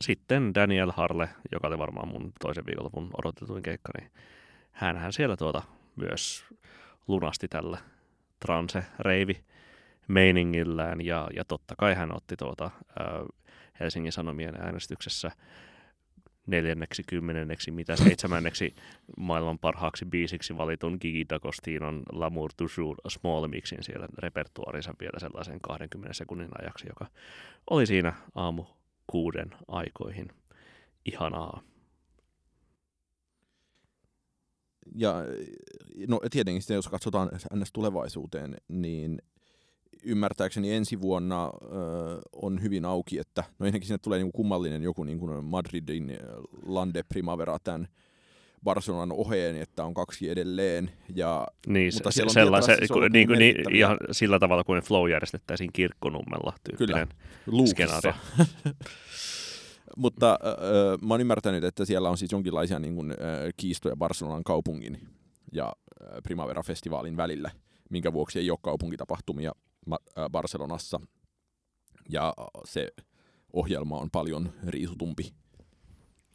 sitten 0.00 0.54
Daniel 0.54 0.92
Harle, 0.96 1.28
joka 1.52 1.66
oli 1.68 1.78
varmaan 1.78 2.08
mun 2.08 2.32
toisen 2.40 2.66
viikonlopun 2.66 3.10
odotetuin 3.18 3.62
keikka, 3.62 3.92
niin 3.98 4.10
hänhän 4.72 5.12
siellä 5.12 5.36
tuota 5.36 5.62
myös 5.96 6.44
lunasti 7.08 7.48
tällä 7.48 7.78
transe-reivi 8.46 9.44
meiningillään 10.08 11.00
ja, 11.00 11.28
ja 11.36 11.44
totta 11.44 11.74
kai 11.78 11.94
hän 11.94 12.16
otti 12.16 12.36
tuota, 12.36 12.70
ää, 12.98 13.06
Helsingin 13.80 14.12
Sanomien 14.12 14.54
äänestyksessä 14.54 15.30
neljänneksi, 16.46 17.02
kymmenenneksi, 17.08 17.70
mitä 17.70 17.96
seitsemänneksi 17.96 18.74
maailman 19.16 19.58
parhaaksi 19.58 20.04
biisiksi 20.04 20.56
valitun 20.56 20.98
Gigi 21.00 21.26
D'Agostinon 21.32 22.02
L'amour 22.12 22.50
toujours 22.56 23.00
small 23.08 23.48
mixin 23.48 23.82
siellä 23.82 24.08
repertuarinsa 24.18 24.94
vielä 25.00 25.18
sellaisen 25.18 25.60
20 25.60 26.14
sekunnin 26.14 26.50
ajaksi, 26.62 26.86
joka 26.88 27.06
oli 27.70 27.86
siinä 27.86 28.12
aamu 28.34 28.64
kuuden 29.06 29.50
aikoihin. 29.68 30.28
Ihanaa. 31.04 31.62
Ja 34.94 35.14
no 36.08 36.20
tietenkin 36.30 36.62
sitten, 36.62 36.74
jos 36.74 36.88
katsotaan 36.88 37.30
ns. 37.54 37.72
tulevaisuuteen, 37.72 38.56
niin 38.68 39.22
ymmärtääkseni 40.02 40.72
ensi 40.72 41.00
vuonna 41.00 41.46
ö, 41.46 41.50
on 42.32 42.62
hyvin 42.62 42.84
auki, 42.84 43.18
että 43.18 43.44
no 43.58 43.66
ennenkin 43.66 43.88
sinne 43.88 43.98
tulee 43.98 44.18
niinku 44.18 44.36
kummallinen 44.36 44.82
joku 44.82 45.04
niinku 45.04 45.26
Madridin 45.42 46.18
Lande 46.66 47.02
Primavera 47.02 47.58
tämän 47.58 47.88
Barcelonan 48.64 49.12
oheen, 49.12 49.56
että 49.56 49.84
on 49.84 49.94
kaksi 49.94 50.30
edelleen. 50.30 50.90
Ja, 51.14 51.46
niin, 51.66 51.94
mutta 51.94 52.10
se, 52.10 52.22
sellaisen, 52.28 52.78
niin, 53.12 53.28
kuin, 53.28 53.38
niin, 53.38 53.74
ihan 53.76 53.96
sillä 54.10 54.38
tavalla 54.38 54.64
kuin 54.64 54.82
Flow 54.82 55.10
järjestettäisiin 55.10 55.70
kirkkonummella 55.72 56.52
tyyppinen 56.64 57.08
Kyllä, 57.44 57.66
skenaario. 57.66 58.12
mutta 59.96 60.30
äh, 60.30 61.08
mä 61.08 61.14
oon 61.14 61.20
ymmärtänyt, 61.20 61.64
että 61.64 61.84
siellä 61.84 62.10
on 62.10 62.18
siis 62.18 62.32
jonkinlaisia 62.32 62.78
niin 62.78 62.94
kuin, 62.94 63.10
äh, 63.10 63.16
kiistoja 63.56 63.96
Barcelonan 63.96 64.44
kaupungin 64.44 64.98
ja 65.52 65.72
äh, 66.02 66.18
Primavera-festivaalin 66.22 67.16
välillä, 67.16 67.50
minkä 67.90 68.12
vuoksi 68.12 68.38
ei 68.38 68.50
ole 68.50 68.58
kaupunkitapahtumia 68.62 69.52
Barcelonassa. 70.30 71.00
Ja 72.08 72.34
se 72.64 72.88
ohjelma 73.52 73.98
on 73.98 74.10
paljon 74.10 74.52
riisutumpi 74.66 75.34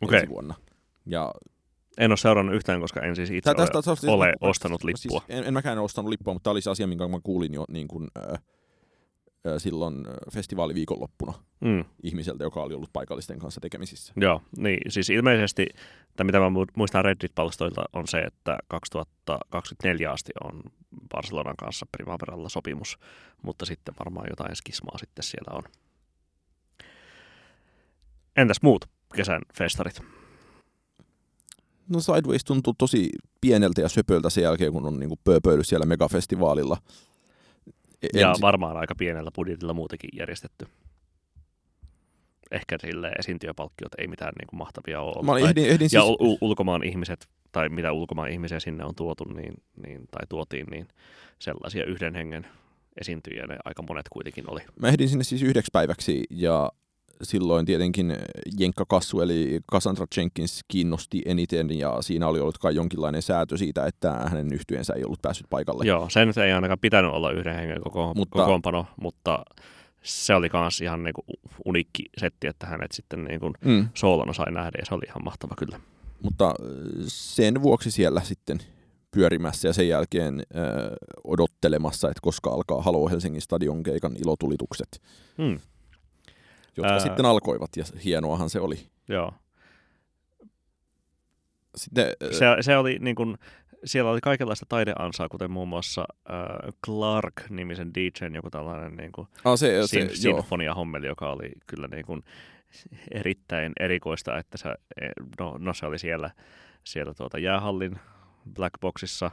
okay. 0.01 0.19
ensi 0.19 0.29
vuonna. 0.29 0.55
Ja 1.05 1.33
En 1.97 2.12
ole 2.12 2.17
seurannut 2.17 2.55
yhtään, 2.55 2.81
koska 2.81 3.01
en 3.01 3.15
siis 3.15 3.29
itse 3.31 3.53
tästä- 3.53 3.77
ole, 3.77 3.83
tästä- 3.83 4.12
ole 4.12 4.25
mä- 4.27 4.33
ostanut 4.49 4.83
lippua. 4.83 5.19
Siis 5.19 5.23
en, 5.29 5.43
en 5.43 5.53
mäkään 5.53 5.77
ole 5.77 5.86
ostanut 5.86 6.10
lippua, 6.10 6.33
mutta 6.33 6.43
tämä 6.43 6.51
oli 6.51 6.62
se 6.62 6.69
asia, 6.69 6.88
minkä 6.88 7.07
mä 7.07 7.19
kuulin 7.23 7.53
jo 7.53 7.65
niin 7.69 7.88
kuin, 7.88 8.07
äh, 8.17 8.23
äh, 8.33 8.39
silloin 9.58 10.08
festivaaliviikonloppuna 10.34 11.34
Mm. 11.62 11.86
ihmiseltä, 12.04 12.43
joka 12.43 12.63
oli 12.63 12.73
ollut 12.73 12.93
paikallisten 12.93 13.39
kanssa 13.39 13.62
tekemisissä. 13.62 14.13
Joo, 14.15 14.41
niin 14.58 14.78
siis 14.91 15.10
ilmeisesti, 15.10 15.67
tai 16.15 16.26
mitä 16.26 16.39
mä 16.39 16.50
mu- 16.50 16.71
muistan 16.76 17.06
Reddit-palstoilta, 17.06 17.84
on 17.93 18.08
se, 18.08 18.19
että 18.19 18.58
2024 18.67 20.12
asti 20.12 20.32
on 20.43 20.63
Barcelonan 21.10 21.56
kanssa 21.58 21.86
Primaveralla 21.91 22.50
sopimus, 22.50 22.97
mutta 23.43 23.65
sitten 23.65 23.95
varmaan 24.00 24.28
jotain 24.30 24.56
skismaa 24.56 24.97
sitten 24.97 25.23
siellä 25.23 25.58
on. 25.58 25.63
Entäs 28.36 28.58
muut 28.62 28.86
kesän 29.15 29.41
festarit? 29.58 30.02
No 31.89 32.00
Sideways 32.00 32.43
tuntuu 32.45 32.73
tosi 32.78 33.10
pieneltä 33.41 33.82
ja 33.82 33.89
söpöltä 33.89 34.30
sen 34.30 34.43
jälkeen, 34.43 34.73
kun 34.73 34.86
on 34.86 35.00
niin 35.00 35.10
kuin 35.10 35.19
pööpöily 35.23 35.63
siellä 35.63 35.86
megafestivaalilla. 35.86 36.78
En, 38.03 38.21
Ja 38.21 38.36
varmaan 38.41 38.77
aika 38.77 38.95
pienellä 38.95 39.31
budjetilla 39.36 39.73
muutenkin 39.73 40.10
järjestetty. 40.13 40.67
Ehkä 42.51 42.77
sille 42.81 43.12
esiintyjäpalkkiot 43.19 43.91
ei 43.97 44.07
mitään 44.07 44.33
niin 44.39 44.47
kuin 44.47 44.57
mahtavia 44.57 45.01
ole. 45.01 45.25
mä 45.25 45.49
ehdin, 45.49 45.65
ehdin 45.65 45.86
ja 45.86 45.89
siis, 45.89 46.03
ul- 46.03 46.38
ulkomaan 46.41 46.83
ihmiset, 46.83 47.27
tai 47.51 47.69
mitä 47.69 47.91
ulkomaan 47.91 48.29
ihmisiä 48.29 48.60
sinne 48.60 48.86
on 48.86 48.95
tuotu, 48.95 49.23
niin, 49.23 49.53
niin, 49.88 50.07
tai 50.12 50.27
tuotiin, 50.29 50.67
niin 50.71 50.88
sellaisia 51.39 51.86
yhden 51.86 52.15
hengen 52.15 52.47
esiintyjiä 53.01 53.47
ne 53.47 53.57
aika 53.65 53.83
monet 53.89 54.10
kuitenkin 54.10 54.49
oli. 54.51 54.62
mä 54.79 54.88
ehdin 54.88 55.10
sinne 55.10 55.23
siis 55.23 55.41
yhdeksi 55.43 55.69
päiväksi 55.73 56.23
ja 56.29 56.71
silloin 57.23 57.65
tietenkin 57.65 58.17
Jenkka 58.60 58.86
Kassu 58.88 59.21
eli 59.21 59.60
Cassandra 59.71 60.06
Jenkins 60.17 60.62
kiinnosti 60.67 61.21
eniten 61.25 61.80
ja 61.80 62.01
siinä 62.01 62.27
oli 62.27 62.39
ollut 62.39 62.58
kai 62.58 62.75
jonkinlainen 62.75 63.21
säätö 63.21 63.58
siitä, 63.58 63.86
että 63.86 64.12
hänen 64.13 64.53
yhtyensä 64.53 64.93
ei 64.93 65.03
ollut 65.06 65.21
päässyt 65.21 65.47
paikalle. 65.49 65.86
Joo, 65.86 66.10
se 66.10 66.25
nyt 66.25 66.38
ei 66.38 66.51
ainakaan 66.51 66.80
pitänyt 66.80 67.12
olla 67.12 67.32
yhden 67.32 67.56
hengen 67.56 67.82
koko, 67.82 68.13
Mutta- 68.15 68.39
kokoonpano, 68.39 68.86
mutta 69.01 69.45
se 70.03 70.36
oli 70.36 70.49
myös 70.53 70.82
ihan 70.82 71.03
niinku 71.03 71.21
uniikki 71.65 72.03
setti, 72.17 72.47
että 72.47 72.67
hänet 72.67 72.91
sitten 72.91 73.23
niinku 73.23 73.51
Mm, 73.65 73.88
soolona 73.93 74.34
sai 74.34 74.51
nähdä 74.51 74.77
ja 74.80 74.86
se 74.86 74.95
oli 74.95 75.06
ihan 75.08 75.23
mahtava 75.23 75.56
kyllä. 75.58 75.80
mutta 76.23 76.45
äh, 76.47 76.53
sen 77.08 77.62
vuoksi 77.62 77.91
siellä 77.91 78.21
sitten 78.21 78.60
pyörimässä 79.12 79.67
ja 79.67 79.73
sen 79.73 79.88
jälkeen 79.89 80.34
äh, 80.39 80.63
odottelemassa, 81.23 82.08
että 82.08 82.19
koska 82.21 82.49
alkaa 82.49 82.82
Halo 82.82 83.10
Helsingin 83.10 83.41
stadion 83.41 83.84
keikan 83.84 84.15
ilotulitukset, 84.15 85.01
Hmm, 85.38 85.60
jotka 86.77 86.93
Ää. 86.93 86.99
sitten 86.99 87.25
alkoivat 87.25 87.69
ja 87.77 87.83
hienoahan 88.03 88.49
se 88.49 88.59
oli. 88.59 88.87
joo. 89.07 89.33
Sitten, 91.75 92.11
Se, 92.31 92.45
se 92.61 92.77
oli 92.77 92.97
niin 92.99 93.15
kuin, 93.15 93.37
siellä 93.85 94.11
oli 94.11 94.21
kaikenlaista 94.21 94.65
taideansaa, 94.69 95.29
kuten 95.29 95.51
muun 95.51 95.67
muassa 95.67 96.05
äh, 96.29 96.73
Clark-nimisen 96.85 97.93
DJn 97.93 98.35
joku 98.35 98.49
tällainen 98.49 98.95
niin 98.95 99.11
kuin, 99.11 99.27
ah, 99.45 99.57
se, 99.57 99.81
se, 99.81 99.87
sin- 99.87 100.29
joo. 100.29 100.41
sinfonia-hommeli, 100.41 101.07
joka 101.07 101.31
oli 101.31 101.51
kyllä 101.67 101.87
niin 101.87 102.05
kuin, 102.05 102.23
erittäin 103.11 103.73
erikoista, 103.79 104.37
että 104.37 104.57
se, 104.57 104.69
no, 105.39 105.55
no 105.59 105.73
se 105.73 105.85
oli 105.85 105.99
siellä, 105.99 106.31
siellä 106.83 107.13
tuota 107.13 107.39
jäähallin 107.39 107.99
Black 108.53 108.73
Boxissa 108.81 109.31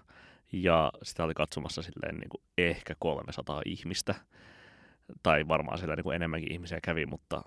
ja 0.52 0.92
sitä 1.02 1.24
oli 1.24 1.34
katsomassa 1.34 1.82
silleen 1.82 2.16
niin 2.16 2.28
kuin 2.28 2.42
ehkä 2.58 2.94
300 2.98 3.62
ihmistä. 3.66 4.14
Tai 5.22 5.48
varmaan 5.48 5.78
siellä 5.78 5.96
niin 5.96 6.04
kuin 6.04 6.16
enemmänkin 6.16 6.52
ihmisiä 6.52 6.78
kävi, 6.82 7.06
mutta, 7.06 7.42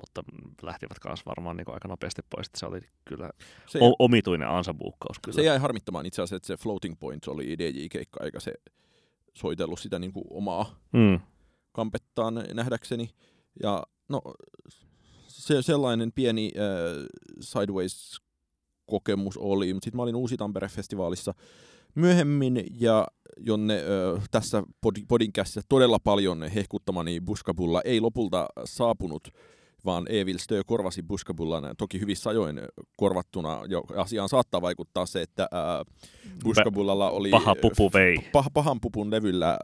mutta 0.00 0.22
lähtivät 0.62 0.98
kanssa 0.98 1.24
varmaan 1.26 1.56
niin 1.56 1.64
kuin 1.64 1.74
aika 1.74 1.88
nopeasti 1.88 2.22
pois. 2.30 2.46
Että 2.46 2.58
se 2.60 2.66
oli 2.66 2.80
kyllä 3.04 3.30
Se, 3.66 3.78
o- 3.82 3.96
omituinen 3.98 4.48
ansabuukkaus 4.48 5.18
kyllä. 5.18 5.34
se 5.36 5.42
jäi 5.42 5.58
harmittamaan 5.58 6.06
itse 6.06 6.22
asiassa, 6.22 6.36
että 6.36 6.46
se 6.46 6.56
Floating 6.56 6.96
Point 7.00 7.28
oli 7.28 7.58
DJ-keikka, 7.58 8.24
eikä 8.24 8.40
se 8.40 8.52
soitellut 9.34 9.78
sitä 9.80 9.98
niin 9.98 10.12
kuin 10.12 10.24
omaa 10.30 10.76
Mm. 10.92 11.20
kampettaan 11.72 12.34
nähdäkseni. 12.54 13.10
Ja 13.62 13.82
no, 14.08 14.22
se, 15.26 15.62
sellainen 15.62 16.12
pieni 16.12 16.50
äh, 16.56 17.06
Sideways-kokemus 17.40 19.36
oli, 19.38 19.72
mutta 19.74 19.84
sitten 19.84 19.96
mä 19.96 20.02
olin 20.02 20.16
Uusi 20.16 20.36
Tampere-festivaalissa 20.36 21.34
myöhemmin, 21.94 22.64
ja 22.80 23.06
jonne 23.36 23.74
äh, 23.76 24.22
tässä 24.30 24.60
pod- 24.60 25.04
podcastissa 25.08 25.60
todella 25.68 25.98
paljon 26.04 26.42
hehkuttamani 26.42 27.20
Buskabulla 27.20 27.82
ei 27.84 28.00
lopulta 28.00 28.46
saapunut, 28.64 29.28
vaan 29.84 30.06
Evil 30.08 30.38
Stö 30.38 30.62
korvasi 30.66 31.02
Buskabullan 31.02 31.74
toki 31.78 32.00
hyvissä 32.00 32.30
ajoin 32.30 32.60
korvattuna. 32.96 33.60
Jo 33.68 33.82
asiaan 33.96 34.28
saattaa 34.28 34.62
vaikuttaa 34.62 35.06
se, 35.06 35.22
että 35.22 35.42
äh, 35.42 35.94
Buskabullalla 36.44 37.10
oli 37.10 37.30
Paha 37.30 37.54
pupu 37.54 37.90
vei. 37.94 38.16
pah- 38.16 38.50
pahan 38.54 38.80
pupun 38.80 39.10
levyllä 39.10 39.50
äh, 39.50 39.58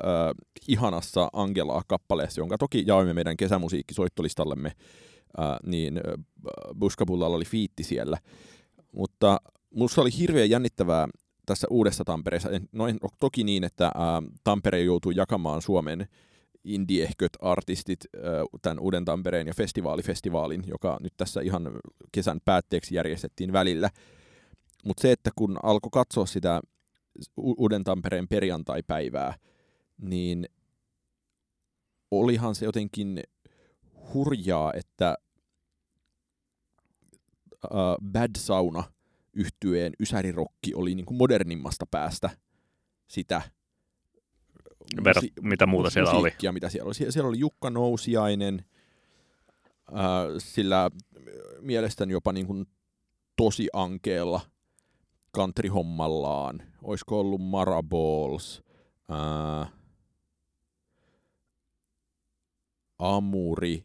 ihanassa 0.69 1.29
Angelaa-kappaleessa, 1.33 2.41
jonka 2.41 2.59
toki 2.59 2.85
jaoimme 2.87 3.15
meidän 3.15 3.37
kesämusiikkisoittolistallemme, 3.37 4.73
niin 5.67 5.97
äh, 5.97 6.25
Buskabullalla 6.79 7.37
oli 7.37 7.45
fiitti 7.45 7.83
siellä. 7.83 8.19
Mutta 8.93 9.41
minusta 9.75 10.01
oli 10.01 10.11
hirveän 10.19 10.51
jännittävää 10.51 11.09
tässä 11.47 11.67
uudessa 11.71 12.05
Tampereessa. 12.05 12.49
No 12.73 12.85
toki 13.21 13.45
niin, 13.45 13.65
että 13.65 13.87
äh, 13.87 13.93
Tampere 14.45 14.81
joutuu 14.81 15.13
jakamaan 15.13 15.63
Suomen 15.63 16.09
indiehköt 16.65 17.33
artistit 17.41 18.01
äh, 18.17 18.23
tämän 18.63 18.79
uuden 18.79 19.05
Tampereen 19.05 19.47
ja 19.47 19.55
festivaalifestivaalin, 19.55 20.65
joka 20.67 20.99
nyt 21.01 21.13
tässä 21.17 21.41
ihan 21.41 21.81
kesän 22.13 22.41
päätteeksi 22.45 22.95
järjestettiin 22.95 23.53
välillä. 23.53 23.91
Mutta 24.85 25.01
se, 25.01 25.13
että 25.13 25.31
kun 25.37 25.59
alkoi 25.63 25.91
katsoa 25.93 26.27
sitä 26.27 26.61
Uuden 27.37 27.85
Tampereen 27.85 28.29
perjantai-päivää, 28.29 29.35
niin 29.99 30.47
olihan 32.11 32.55
se 32.55 32.65
jotenkin 32.65 33.23
hurjaa, 34.15 34.73
että 34.73 35.19
uh, 37.65 38.11
Bad 38.13 38.31
Sauna 38.39 38.85
yhtyeen 39.37 39.93
Ysärirokki 40.01 40.75
oli 40.75 40.95
niin 40.95 41.07
kuin 41.07 41.19
modernimmasta 41.19 41.87
päästä 41.91 42.31
sitä 43.09 43.43
Verrat, 45.05 45.25
mitä 45.43 45.67
muuta 45.67 45.91
siellä 45.91 46.11
oli. 46.11 46.31
mitä 46.53 46.69
siellä 46.69 46.87
oli. 46.87 46.95
Sie- 46.95 47.11
Siellä 47.11 47.29
oli 47.29 47.39
Jukka 47.39 47.71
Nousiainen, 47.71 48.65
äh, 49.89 49.99
sillä 50.39 50.91
mielestäni 51.61 52.13
jopa 52.13 52.33
niin 52.33 52.47
kuin 52.47 52.67
tosi 53.37 53.69
ankeella 53.73 54.41
country-hommallaan. 55.37 56.63
Olisiko 56.83 57.21
ollut 57.21 57.41
Mara 57.41 57.83
Balls, 57.83 58.63
äh, 59.63 59.73
Amuri, 62.99 63.85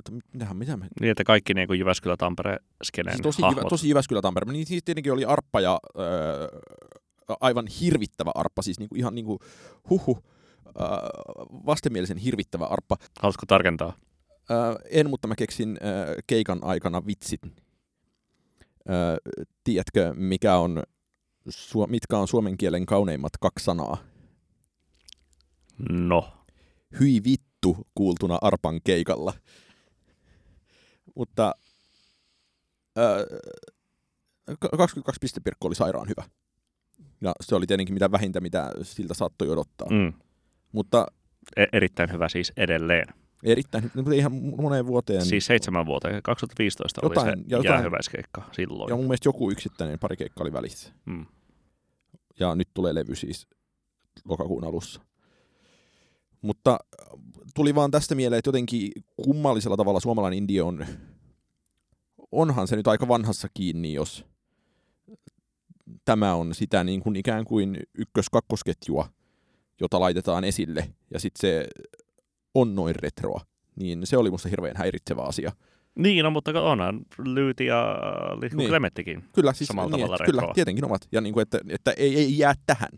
mutta 0.00 0.12
mit- 0.12 0.34
mitähän, 0.34 0.56
mitä 0.56 0.76
mä... 0.76 0.86
Niin, 1.00 1.10
että 1.10 1.24
kaikki 1.24 1.54
niin 1.54 1.66
kuin 1.66 1.78
Jyväskylä, 1.78 2.16
Tampere, 2.16 2.56
Skeneen 2.84 3.16
Siis 3.16 3.22
tosi, 3.22 3.42
hahmot. 3.42 3.60
Jyvä, 3.60 3.68
tosi 3.68 3.88
Jyväskylä 3.88 4.20
Tampere. 4.22 4.52
Niin 4.52 4.66
siis 4.66 4.84
tietenkin 4.84 5.12
oli 5.12 5.24
Arppa 5.24 5.60
ja 5.60 5.80
äh, 5.98 7.36
aivan 7.40 7.66
hirvittävä 7.66 8.30
Arppa, 8.34 8.62
siis 8.62 8.78
niinku, 8.78 8.94
ihan 8.94 9.14
niinku 9.14 9.38
huhu, 9.90 10.18
äh, 10.66 10.74
vastenmielisen 11.66 12.16
hirvittävä 12.18 12.64
Arppa. 12.64 12.96
Haluatko 13.20 13.46
tarkentaa? 13.48 13.92
Äh, 14.50 14.76
en, 14.90 15.10
mutta 15.10 15.28
mä 15.28 15.34
keksin 15.36 15.70
äh, 15.82 16.16
keikan 16.26 16.58
aikana 16.62 17.06
vitsit. 17.06 17.42
Äh, 17.44 17.52
tiedätkö, 19.64 20.14
mikä 20.16 20.56
on, 20.56 20.82
su- 21.48 21.86
mitkä 21.86 22.18
on 22.18 22.28
suomen 22.28 22.56
kielen 22.56 22.86
kauneimmat 22.86 23.32
kaksi 23.40 23.64
sanaa? 23.64 23.96
No. 25.90 26.32
Hyi 27.00 27.20
vittu 27.24 27.76
kuultuna 27.94 28.38
Arpan 28.42 28.80
keikalla. 28.84 29.32
Mutta 31.20 31.54
äh, 32.98 34.56
22 34.76 35.18
pistepirkko 35.20 35.66
oli 35.68 35.74
sairaan 35.74 36.08
hyvä. 36.08 36.24
Ja 37.20 37.32
se 37.40 37.54
oli 37.54 37.66
tietenkin 37.66 37.94
mitä 37.94 38.12
vähintä, 38.12 38.40
mitä 38.40 38.70
siltä 38.82 39.14
saattoi 39.14 39.48
odottaa. 39.50 39.88
Mm. 39.90 40.12
Mutta 40.72 41.06
E- 41.56 41.66
erittäin 41.72 42.12
hyvä 42.12 42.28
siis 42.28 42.52
edelleen. 42.56 43.06
erittäin, 43.44 43.90
mutta 43.94 44.14
ihan 44.14 44.32
moneen 44.32 44.86
vuoteen. 44.86 45.24
Siis 45.26 45.46
seitsemän 45.46 45.86
vuoteen, 45.86 46.22
2015 46.22 47.00
Jotain- 47.02 47.28
oli 47.28 47.36
se 47.36 47.42
jotain- 47.48 47.72
jäähyväiskeikka 47.72 48.48
silloin. 48.52 48.88
Ja 48.90 48.96
mun 48.96 49.04
mielestä 49.04 49.28
joku 49.28 49.50
yksittäinen 49.50 49.98
pari 49.98 50.16
keikka 50.16 50.42
oli 50.44 50.52
välissä. 50.52 50.92
Mm. 51.04 51.26
Ja 52.40 52.54
nyt 52.54 52.68
tulee 52.74 52.94
levy 52.94 53.14
siis 53.14 53.46
lokakuun 54.24 54.64
alussa. 54.64 55.00
Mutta 56.42 56.70
äh, 56.70 57.20
tuli 57.54 57.74
vaan 57.74 57.90
tästä 57.90 58.14
mieleen, 58.14 58.38
että 58.38 58.48
jotenkin 58.48 58.92
kummallisella 59.24 59.76
tavalla 59.76 60.00
suomalainen 60.00 60.38
indie 60.38 60.62
on, 60.62 60.86
onhan 62.32 62.68
se 62.68 62.76
nyt 62.76 62.88
aika 62.88 63.08
vanhassa 63.08 63.48
kiinni, 63.54 63.92
jos 63.92 64.24
tämä 66.04 66.34
on 66.34 66.54
sitä 66.54 66.84
niin 66.84 67.00
kuin 67.00 67.16
ikään 67.16 67.44
kuin 67.44 67.76
ykkös-kakkosketjua, 67.94 69.08
jota 69.80 70.00
laitetaan 70.00 70.44
esille, 70.44 70.94
ja 71.14 71.20
sitten 71.20 71.40
se 71.40 71.66
on 72.54 72.74
noin 72.74 72.96
retroa. 72.96 73.40
Niin 73.76 74.06
se 74.06 74.16
oli 74.16 74.30
musta 74.30 74.48
hirveän 74.48 74.76
häiritsevä 74.76 75.22
asia. 75.22 75.52
Niin, 75.94 76.24
no, 76.24 76.30
mutta 76.30 76.62
onhan 76.62 77.00
Lyyti 77.24 77.66
ja 77.66 77.98
Lihku 78.40 78.56
Niin. 78.56 78.68
Klemettikin. 78.68 79.24
Kyllä, 79.34 79.52
siis, 79.52 79.68
Samalla 79.68 79.90
niin, 79.90 80.00
tavalla 80.00 80.16
että, 80.16 80.24
kyllä, 80.24 80.40
retroa. 80.40 80.54
tietenkin 80.54 80.84
ovat. 80.84 81.08
Ja 81.12 81.20
niin 81.20 81.32
kuin, 81.32 81.42
että, 81.42 81.58
että 81.68 81.90
ei, 81.90 82.16
ei 82.16 82.38
jää 82.38 82.54
tähän. 82.66 82.90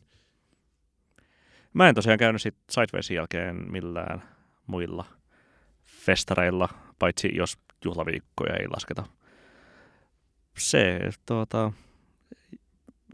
Mä 1.73 1.89
en 1.89 1.95
tosiaan 1.95 2.19
käynyt 2.19 2.43
sit 2.43 2.57
Sidewaysin 2.71 3.15
jälkeen 3.15 3.73
millään 3.73 4.23
muilla 4.67 5.05
festareilla, 5.85 6.69
paitsi 6.99 7.31
jos 7.35 7.59
juhlaviikkoja 7.85 8.57
ei 8.57 8.69
lasketa. 8.69 9.05
Se, 10.59 11.01
tuota, 11.27 11.73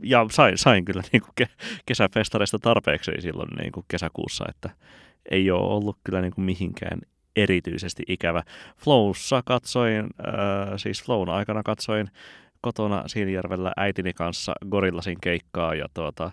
ja 0.02 0.26
sain, 0.30 0.58
sain 0.58 0.84
kyllä 0.84 1.02
niin 1.12 1.22
kuin 1.22 1.32
ke, 1.36 1.46
kesäfestareista 1.86 2.58
tarpeeksi 2.58 3.12
silloin 3.18 3.48
niin 3.58 3.72
kuin 3.72 3.86
kesäkuussa, 3.88 4.44
että 4.48 4.70
ei 5.30 5.50
ole 5.50 5.74
ollut 5.74 5.98
kyllä 6.04 6.20
niin 6.20 6.34
kuin 6.34 6.44
mihinkään 6.44 7.00
erityisesti 7.36 8.02
ikävä. 8.08 8.42
Flowssa 8.76 9.42
katsoin, 9.44 10.04
äh, 10.04 10.72
siis 10.76 11.04
Flown 11.04 11.28
aikana 11.28 11.62
katsoin 11.62 12.10
kotona 12.60 13.08
Siinijärvellä 13.08 13.72
äitini 13.76 14.12
kanssa 14.12 14.52
Gorillasin 14.70 15.18
keikkaa 15.20 15.74
ja 15.74 15.86
tuota, 15.94 16.30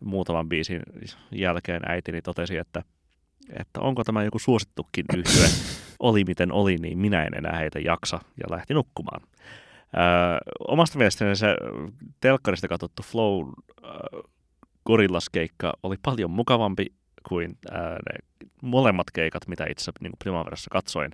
muutaman 0.00 0.48
biisin 0.48 0.82
jälkeen 1.32 1.82
äitini 1.86 2.22
totesi, 2.22 2.56
että, 2.56 2.82
että 3.52 3.80
onko 3.80 4.04
tämä 4.04 4.24
joku 4.24 4.38
suosittukin 4.38 5.04
yhtye. 5.16 5.46
Oli 5.98 6.24
miten 6.24 6.52
oli, 6.52 6.76
niin 6.76 6.98
minä 6.98 7.24
en 7.24 7.34
enää 7.34 7.56
heitä 7.56 7.78
jaksa 7.78 8.16
ja 8.16 8.56
lähti 8.56 8.74
nukkumaan. 8.74 9.20
Öö, 9.22 10.38
omasta 10.68 10.98
mielestäni 10.98 11.36
se 11.36 11.56
telkkarista 12.20 12.68
katsottu 12.68 13.02
Flow 13.02 13.48
äh, 13.84 13.90
Gorillas-keikka 14.86 15.72
oli 15.82 15.96
paljon 16.02 16.30
mukavampi 16.30 16.86
kuin 17.28 17.58
äh, 17.72 17.80
ne 17.80 18.44
molemmat 18.62 19.06
keikat, 19.10 19.48
mitä 19.48 19.66
itse 19.70 19.92
niin 20.00 20.12
Primaverassa 20.18 20.70
katsoin. 20.70 21.10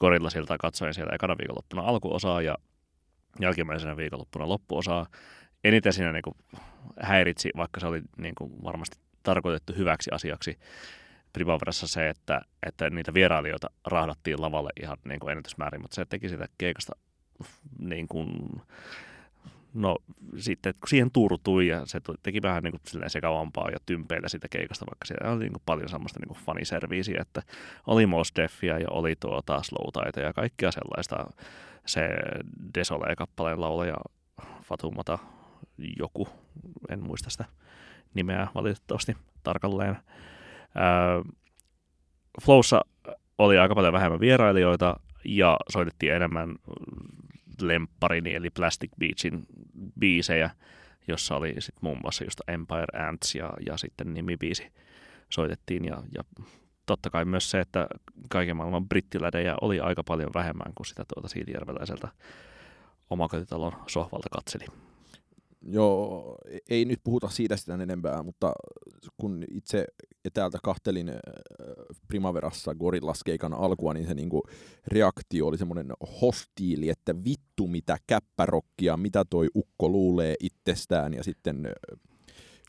Gorillasilta 0.00 0.58
katsoin 0.58 0.94
siellä 0.94 1.14
ekana 1.14 1.38
viikonloppuna 1.38 1.82
alkuosaa 1.82 2.42
ja 2.42 2.54
jälkimmäisenä 3.40 3.96
viikonloppuna 3.96 4.48
loppuosaa. 4.48 5.06
Eniten 5.64 5.92
siinä 5.92 6.12
niin 6.12 6.22
kuin 6.22 6.36
häiritsi, 7.00 7.50
vaikka 7.56 7.80
se 7.80 7.86
oli 7.86 8.02
niin 8.16 8.34
kuin 8.34 8.52
varmasti 8.64 8.98
tarkoitettu 9.22 9.72
hyväksi 9.76 10.10
asiaksi 10.12 10.58
Primaverassa 11.32 11.86
se, 11.86 12.08
että, 12.08 12.40
että 12.66 12.90
niitä 12.90 13.14
vierailijoita 13.14 13.70
rahdattiin 13.86 14.42
lavalle 14.42 14.70
ihan 14.82 14.98
niin 15.04 15.20
kuin 15.20 15.30
ennätysmäärin, 15.30 15.82
mutta 15.82 15.94
se 15.94 16.04
teki 16.04 16.28
sitä 16.28 16.48
keikasta 16.58 16.92
niin 17.78 18.08
kuin, 18.08 18.62
no 19.74 19.96
sitten 20.36 20.74
kun 20.74 20.88
siihen 20.88 21.10
turtui 21.10 21.66
ja 21.66 21.86
se 21.86 22.00
teki 22.22 22.42
vähän 22.42 22.62
niin 22.62 22.72
kuin 22.72 23.10
sekavampaa 23.10 23.70
ja 23.70 23.78
tympeillä 23.86 24.28
sitä 24.28 24.48
keikasta, 24.50 24.86
vaikka 24.86 25.06
siellä 25.06 25.30
oli 25.30 25.44
niin 25.44 25.52
kuin 25.52 25.62
paljon 25.66 25.88
semmoista 25.88 26.20
niin 26.20 26.28
kuin 26.28 26.38
faniserviisiä, 26.38 27.20
että 27.20 27.42
oli 27.86 28.06
Mos 28.06 28.32
Defia 28.36 28.78
ja 28.78 28.86
oli 28.90 29.16
tuota 29.20 29.62
Slowtaita 29.62 30.20
ja 30.20 30.32
kaikkea 30.32 30.70
sellaista. 30.70 31.30
Se 31.86 32.08
Desolé-kappaleen 32.74 33.60
laulaja 33.60 33.96
Fatumata 34.62 35.18
joku, 35.98 36.28
en 36.88 37.04
muista 37.04 37.30
sitä 37.30 37.44
nimeä 38.14 38.46
valitettavasti 38.54 39.16
tarkalleen. 39.42 39.96
Ää, 40.74 41.22
Flowssa 42.42 42.80
oli 43.38 43.58
aika 43.58 43.74
paljon 43.74 43.92
vähemmän 43.92 44.20
vierailijoita 44.20 45.00
ja 45.24 45.56
soitettiin 45.68 46.12
enemmän 46.12 46.56
lempparini 47.60 48.34
eli 48.34 48.50
Plastic 48.50 48.90
Beachin 48.98 49.46
biisejä, 50.00 50.50
jossa 51.08 51.36
oli 51.36 51.54
sit 51.58 51.74
muun 51.80 51.98
muassa 52.02 52.24
just 52.24 52.40
Empire 52.48 53.06
Ants 53.08 53.34
ja, 53.34 53.52
ja 53.66 53.76
sitten 53.76 54.14
nimibiisi 54.14 54.72
soitettiin 55.30 55.84
ja, 55.84 56.02
ja 56.14 56.22
totta 56.86 57.10
kai 57.10 57.24
myös 57.24 57.50
se, 57.50 57.60
että 57.60 57.86
kaiken 58.28 58.56
maailman 58.56 58.88
brittilädejä 58.88 59.54
oli 59.60 59.80
aika 59.80 60.02
paljon 60.04 60.30
vähemmän 60.34 60.72
kuin 60.74 60.86
sitä 60.86 61.04
tuota 61.14 61.28
Siitijärveläiseltä 61.28 62.08
omakotitalon 63.10 63.72
sohvalta 63.86 64.28
katseli. 64.32 64.66
Joo, 65.62 66.38
ei 66.70 66.84
nyt 66.84 67.00
puhuta 67.04 67.28
siitä 67.28 67.56
sitä 67.56 67.74
enempää, 67.74 68.22
mutta 68.22 68.52
kun 69.16 69.44
itse 69.50 69.84
etäältä 70.24 70.58
kahtelin 70.62 71.12
Primaverassa 72.08 72.74
Gorillas-keikan 72.74 73.54
alkua, 73.54 73.94
niin 73.94 74.06
se 74.06 74.14
niinku 74.14 74.42
reaktio 74.86 75.46
oli 75.46 75.58
semmoinen 75.58 75.92
hostiili, 76.20 76.88
että 76.88 77.14
vittu 77.24 77.66
mitä 77.66 77.96
käppärokkia, 78.06 78.96
mitä 78.96 79.24
toi 79.30 79.48
ukko 79.54 79.88
luulee 79.88 80.34
itsestään, 80.40 81.14
ja 81.14 81.24
sitten 81.24 81.72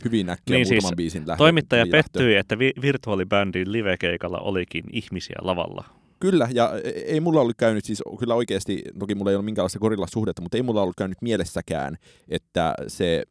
hyvin 0.06 0.30
äkkiä 0.30 0.58
Niin 0.58 0.67
muutaman 0.67 0.82
siis 0.82 0.95
biisin 0.95 1.27
lähtö. 1.27 1.38
Toimittaja 1.38 1.82
lähtö. 1.86 1.97
pettyi, 1.97 2.36
että 2.36 2.60
vi- 2.60 2.73
virtuaalibändin 2.82 3.71
livekeikalla 3.71 4.39
olikin 4.39 4.84
ihmisiä 4.91 5.36
lavalla. 5.41 6.00
Kyllä, 6.21 6.47
ja 6.53 6.71
ei 7.05 7.19
mulla 7.19 7.41
ollut 7.41 7.57
käynyt 7.57 7.86
siis 7.86 8.03
kyllä 8.19 8.36
oikeasti, 8.36 8.81
toki 8.99 9.15
mulla 9.15 9.31
ei 9.31 9.36
ollut 9.36 9.45
minkäänlaista 9.45 9.79
Gorillas-suhdetta, 9.79 10.41
mutta 10.41 10.57
ei 10.57 10.63
mulla 10.63 10.81
ollut 10.81 10.95
käynyt 10.97 11.21
mielessäkään, 11.21 11.97
että 12.29 12.75
se... 12.88 13.23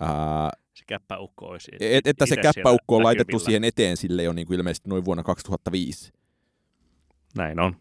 Ää, 0.00 0.50
Se 0.74 0.84
käppäukko 0.86 1.46
olisi 1.46 1.70
Et, 1.80 2.06
että 2.06 2.26
se 2.26 2.36
käppäukko 2.36 2.96
on 2.96 3.02
laitettu 3.02 3.36
näkyvillä. 3.36 3.46
siihen 3.46 3.64
eteen 3.64 3.96
sille 3.96 4.22
jo 4.22 4.32
niin 4.32 4.46
kuin 4.46 4.58
ilmeisesti 4.58 4.88
noin 4.88 5.04
vuonna 5.04 5.22
2005. 5.22 6.12
Näin 7.36 7.60
on. 7.60 7.76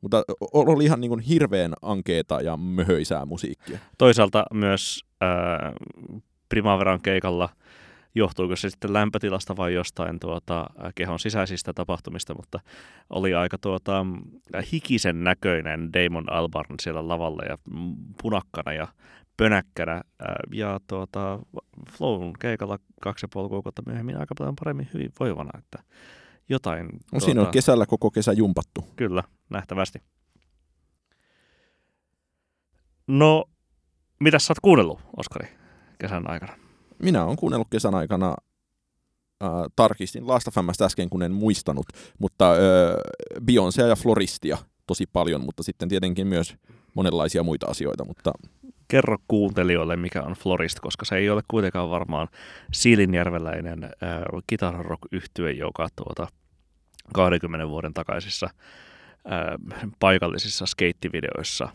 Mutta 0.00 0.22
oli 0.52 0.84
ihan 0.84 1.00
niin 1.00 1.08
kuin 1.08 1.20
hirveän 1.20 1.74
ankeeta 1.82 2.40
ja 2.40 2.56
möhöisää 2.56 3.26
musiikkia. 3.26 3.78
Toisaalta 3.98 4.44
myös 4.54 5.04
äh, 5.22 5.72
Primaveran 6.48 7.00
keikalla, 7.00 7.48
johtuuko 8.16 8.56
se 8.56 8.70
sitten 8.70 8.92
lämpötilasta 8.92 9.56
vai 9.56 9.74
jostain 9.74 10.20
tuota, 10.20 10.60
äh, 10.60 10.92
kehon 10.94 11.18
sisäisistä 11.18 11.72
tapahtumista, 11.72 12.34
mutta 12.34 12.60
oli 13.10 13.34
aika 13.34 13.58
tuota, 13.58 14.06
äh, 14.54 14.66
hikisen 14.72 15.24
näköinen 15.24 15.92
Damon 15.92 16.32
Albarn 16.32 16.74
siellä 16.82 17.08
lavalla 17.08 17.42
ja 17.48 17.58
mm, 17.70 17.96
punakkana 18.22 18.72
ja 18.72 18.88
pönäkkänä. 19.36 19.94
Äh, 19.94 20.02
ja 20.52 20.80
tuota, 20.86 21.38
Flown 21.90 22.32
keikalla 22.38 22.78
kaksi 23.00 23.24
ja 23.24 23.28
puoli 23.32 23.48
kuukautta 23.48 23.82
myöhemmin 23.86 24.20
aika 24.20 24.34
paljon 24.38 24.56
paremmin 24.56 24.90
hyvin 24.94 25.12
voivana, 25.20 25.58
että 25.58 25.78
jotain... 26.48 26.88
No, 27.12 27.20
siinä 27.20 27.40
on 27.40 27.50
kesällä 27.50 27.86
koko 27.86 28.10
kesä 28.10 28.32
jumpattu. 28.32 28.84
Kyllä, 28.96 29.22
nähtävästi. 29.50 29.98
No, 33.06 33.44
mitä 34.20 34.38
sä 34.38 34.50
oot 34.50 34.60
kuunnellut, 34.60 35.00
Oskari, 35.16 35.48
kesän 35.98 36.30
aikana? 36.30 36.65
Minä 37.02 37.24
olen 37.24 37.36
kuunnellut 37.36 37.68
kesän 37.70 37.94
aikana, 37.94 38.34
äh, 39.42 39.50
tarkistin 39.76 40.28
Last 40.28 40.48
Us 40.48 40.82
äsken, 40.82 41.10
kun 41.10 41.22
en 41.22 41.32
muistanut, 41.32 41.86
mutta 42.18 42.52
äh, 42.52 42.58
Beyoncéa 43.40 43.88
ja 43.88 43.96
Floristia 43.96 44.58
tosi 44.86 45.04
paljon, 45.12 45.44
mutta 45.44 45.62
sitten 45.62 45.88
tietenkin 45.88 46.26
myös 46.26 46.54
monenlaisia 46.94 47.42
muita 47.42 47.66
asioita, 47.66 48.04
mutta 48.04 48.32
Kerro 48.88 49.18
kuuntelijoille, 49.28 49.96
mikä 49.96 50.22
on 50.22 50.32
Florist, 50.32 50.80
koska 50.80 51.04
se 51.04 51.16
ei 51.16 51.30
ole 51.30 51.42
kuitenkaan 51.48 51.90
varmaan 51.90 52.28
Siilinjärveläinen 52.72 53.84
äh, 53.84 53.90
kitararock 54.46 55.02
yhtye 55.12 55.50
joka 55.50 55.88
tuota 55.96 56.26
20 57.14 57.68
vuoden 57.68 57.94
takaisissa 57.94 58.46
äh, 58.46 59.90
paikallisissa 60.00 60.66
skeittivideoissa 60.66 61.68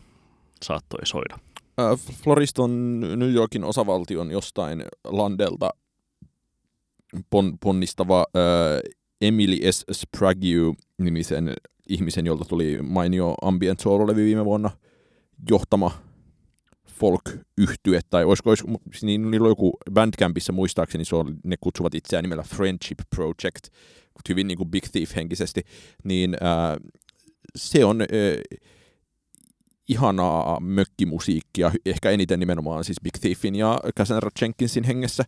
saattoi 0.63 1.05
soida. 1.05 1.39
Äh, 1.79 1.97
Florist 2.23 2.59
on 2.59 2.99
New 2.99 3.33
Yorkin 3.33 3.63
osavaltion 3.63 4.31
jostain 4.31 4.83
landelta 5.05 5.69
pon, 7.29 7.57
ponnistava 7.59 8.25
äh, 8.35 8.95
Emily 9.21 9.71
S. 9.71 9.85
Sprague-nimisen 9.91 11.53
ihmisen, 11.89 12.25
jolta 12.25 12.45
tuli 12.45 12.81
mainio 12.81 13.35
ambient 13.41 13.79
soololevy 13.79 14.25
viime 14.25 14.45
vuonna 14.45 14.69
johtama 15.49 15.91
folk 16.99 17.21
yhtye 17.57 17.99
tai 18.09 18.25
olisiko, 18.25 18.49
olisiko 18.49 18.71
niin 19.01 19.31
niillä 19.31 19.45
on 19.45 19.51
joku 19.51 19.77
Bandcampissa 19.93 20.53
muistaakseni, 20.53 21.05
se 21.05 21.15
on, 21.15 21.37
ne 21.43 21.55
kutsuvat 21.61 21.95
itseään 21.95 22.23
nimellä 22.23 22.43
Friendship 22.43 22.99
Project, 23.15 23.67
hyvin 24.29 24.47
niin 24.47 24.57
kuin 24.57 24.71
Big 24.71 24.83
Thief-henkisesti, 24.83 25.61
niin 26.03 26.37
äh, 26.43 26.77
se 27.55 27.85
on 27.85 28.01
äh, 28.01 28.07
ihanaa 29.87 30.59
mökkimusiikkia, 30.59 31.71
ehkä 31.85 32.09
eniten 32.09 32.39
nimenomaan 32.39 32.83
siis 32.83 33.01
Big 33.03 33.13
Thiefin 33.21 33.55
ja 33.55 33.79
Cassandra 33.97 34.29
Jenkinsin 34.41 34.83
hengessä. 34.83 35.23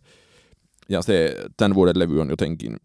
Ja 0.88 1.02
se 1.02 1.34
tämän 1.56 1.74
vuoden 1.74 1.98
levy 1.98 2.20
on 2.20 2.30
jotenkin, 2.30 2.76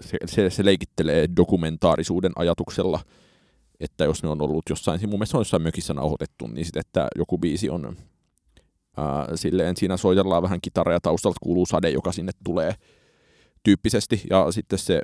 se, 0.00 0.18
se, 0.26 0.50
se 0.50 0.64
leikittelee 0.64 1.28
dokumentaarisuuden 1.36 2.32
ajatuksella, 2.36 3.00
että 3.80 4.04
jos 4.04 4.22
ne 4.22 4.28
on 4.28 4.42
ollut 4.42 4.64
jossain, 4.70 5.00
mun 5.02 5.10
mielestä 5.10 5.30
se 5.30 5.36
on 5.36 5.40
jossain 5.40 5.62
mökissä 5.62 5.94
nauhoitettu, 5.94 6.46
niin 6.46 6.64
sitten, 6.64 6.80
että 6.80 7.08
joku 7.16 7.38
biisi 7.38 7.70
on 7.70 7.96
ää, 8.96 9.28
silleen, 9.34 9.76
siinä 9.76 9.96
soitellaan 9.96 10.42
vähän 10.42 10.60
kitaraa 10.60 10.94
ja 10.94 11.00
taustalta 11.00 11.38
kuuluu 11.42 11.66
sade, 11.66 11.90
joka 11.90 12.12
sinne 12.12 12.32
tulee 12.44 12.74
tyyppisesti. 13.62 14.22
Ja 14.30 14.52
sitten 14.52 14.78
se 14.78 15.02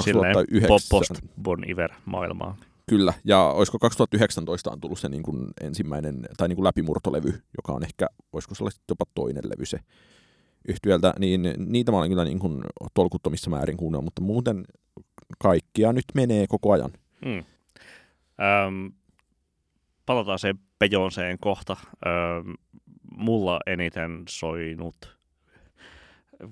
Silleen 0.00 0.34
2009... 0.34 0.68
post 0.90 1.10
Bon 1.42 1.70
Iver 1.70 1.90
maailmaa. 2.04 2.56
Kyllä, 2.88 3.12
ja 3.24 3.42
olisiko 3.42 3.78
2019 3.78 4.70
on 4.70 4.80
tullut 4.80 4.98
se 4.98 5.08
niin 5.08 5.22
kuin 5.22 5.46
ensimmäinen, 5.60 6.26
tai 6.36 6.48
niin 6.48 6.56
kuin 6.56 6.64
läpimurtolevy, 6.64 7.42
joka 7.56 7.72
on 7.72 7.84
ehkä, 7.84 8.06
olisiko 8.32 8.54
se 8.54 8.64
jopa 8.88 9.04
toinen 9.14 9.44
levy 9.44 9.66
se 9.66 9.78
yhtiöltä, 10.68 11.14
niin 11.18 11.54
niitä 11.58 11.92
mä 11.92 11.98
olen 11.98 12.10
kyllä 12.10 12.24
niin 12.24 12.38
kuin 12.38 12.64
tolkuttomissa 12.94 13.50
määrin 13.50 13.76
kuunnellut, 13.76 14.04
mutta 14.04 14.22
muuten 14.22 14.64
kaikkia 15.38 15.92
nyt 15.92 16.04
menee 16.14 16.46
koko 16.46 16.72
ajan. 16.72 16.90
Mm. 17.24 17.38
Ähm, 17.38 18.86
palataan 20.06 20.38
se 20.38 20.54
Beyoncéen 20.84 21.38
kohta. 21.40 21.76
Öö, 22.06 22.12
mulla 23.16 23.60
eniten 23.66 24.22
soinut, 24.28 25.18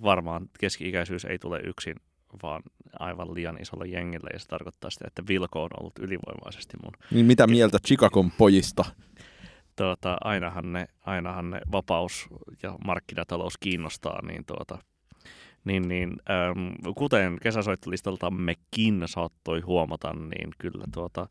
varmaan 0.02 0.50
keski-ikäisyys 0.60 1.24
ei 1.24 1.38
tule 1.38 1.60
yksin, 1.60 1.96
vaan 2.42 2.62
aivan 2.98 3.34
liian 3.34 3.58
isolla 3.62 3.84
jengillä, 3.84 4.30
ja 4.32 4.38
se 4.38 4.48
tarkoittaa 4.48 4.90
sitä, 4.90 5.04
että 5.08 5.22
Vilko 5.28 5.62
on 5.62 5.70
ollut 5.80 5.98
ylivoimaisesti 5.98 6.76
mun. 6.82 6.92
Niin 7.10 7.26
mitä 7.26 7.46
mieltä 7.46 7.78
Chicagon 7.86 8.30
pojista? 8.30 8.84
Tuota, 9.76 10.16
ainahan, 10.20 10.72
ne, 10.72 10.86
ainahan 11.06 11.50
ne 11.50 11.60
vapaus 11.72 12.26
ja 12.62 12.76
markkinatalous 12.84 13.58
kiinnostaa, 13.58 14.26
niin 14.26 14.44
tuota, 14.44 14.78
niin, 15.64 15.88
niin 15.88 16.10
ähm, 16.30 16.94
kuten 16.96 17.38
kesäsoittolistaltammekin 17.42 19.02
saattoi 19.06 19.60
huomata, 19.60 20.12
niin 20.12 20.50
kyllä 20.58 20.84
tuota, 20.94 21.28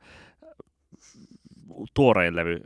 tuorein 1.94 2.36
levy 2.36 2.60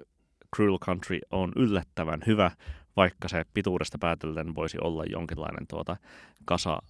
Cruel 0.55 0.79
Country 0.79 1.19
on 1.31 1.51
yllättävän 1.55 2.19
hyvä, 2.27 2.51
vaikka 2.97 3.27
se 3.27 3.45
pituudesta 3.53 3.97
päätellen 3.97 4.55
voisi 4.55 4.77
olla 4.81 5.03
jonkinlainen 5.05 5.67
tuota 5.67 5.97
kasa 6.45 6.81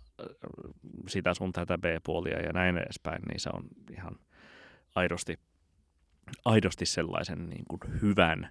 sitä 1.08 1.34
sun 1.34 1.52
tätä 1.52 1.78
B-puolia 1.78 2.42
ja 2.42 2.54
näin 2.54 2.78
edespäin, 2.78 3.22
niin 3.22 3.40
se 3.40 3.50
on 3.54 3.64
ihan 3.92 4.16
aidosti, 4.96 5.40
aidosti 6.46 6.86
sellaisen 6.86 7.50
niin 7.50 7.66
kuin 7.70 8.02
hyvän 8.02 8.50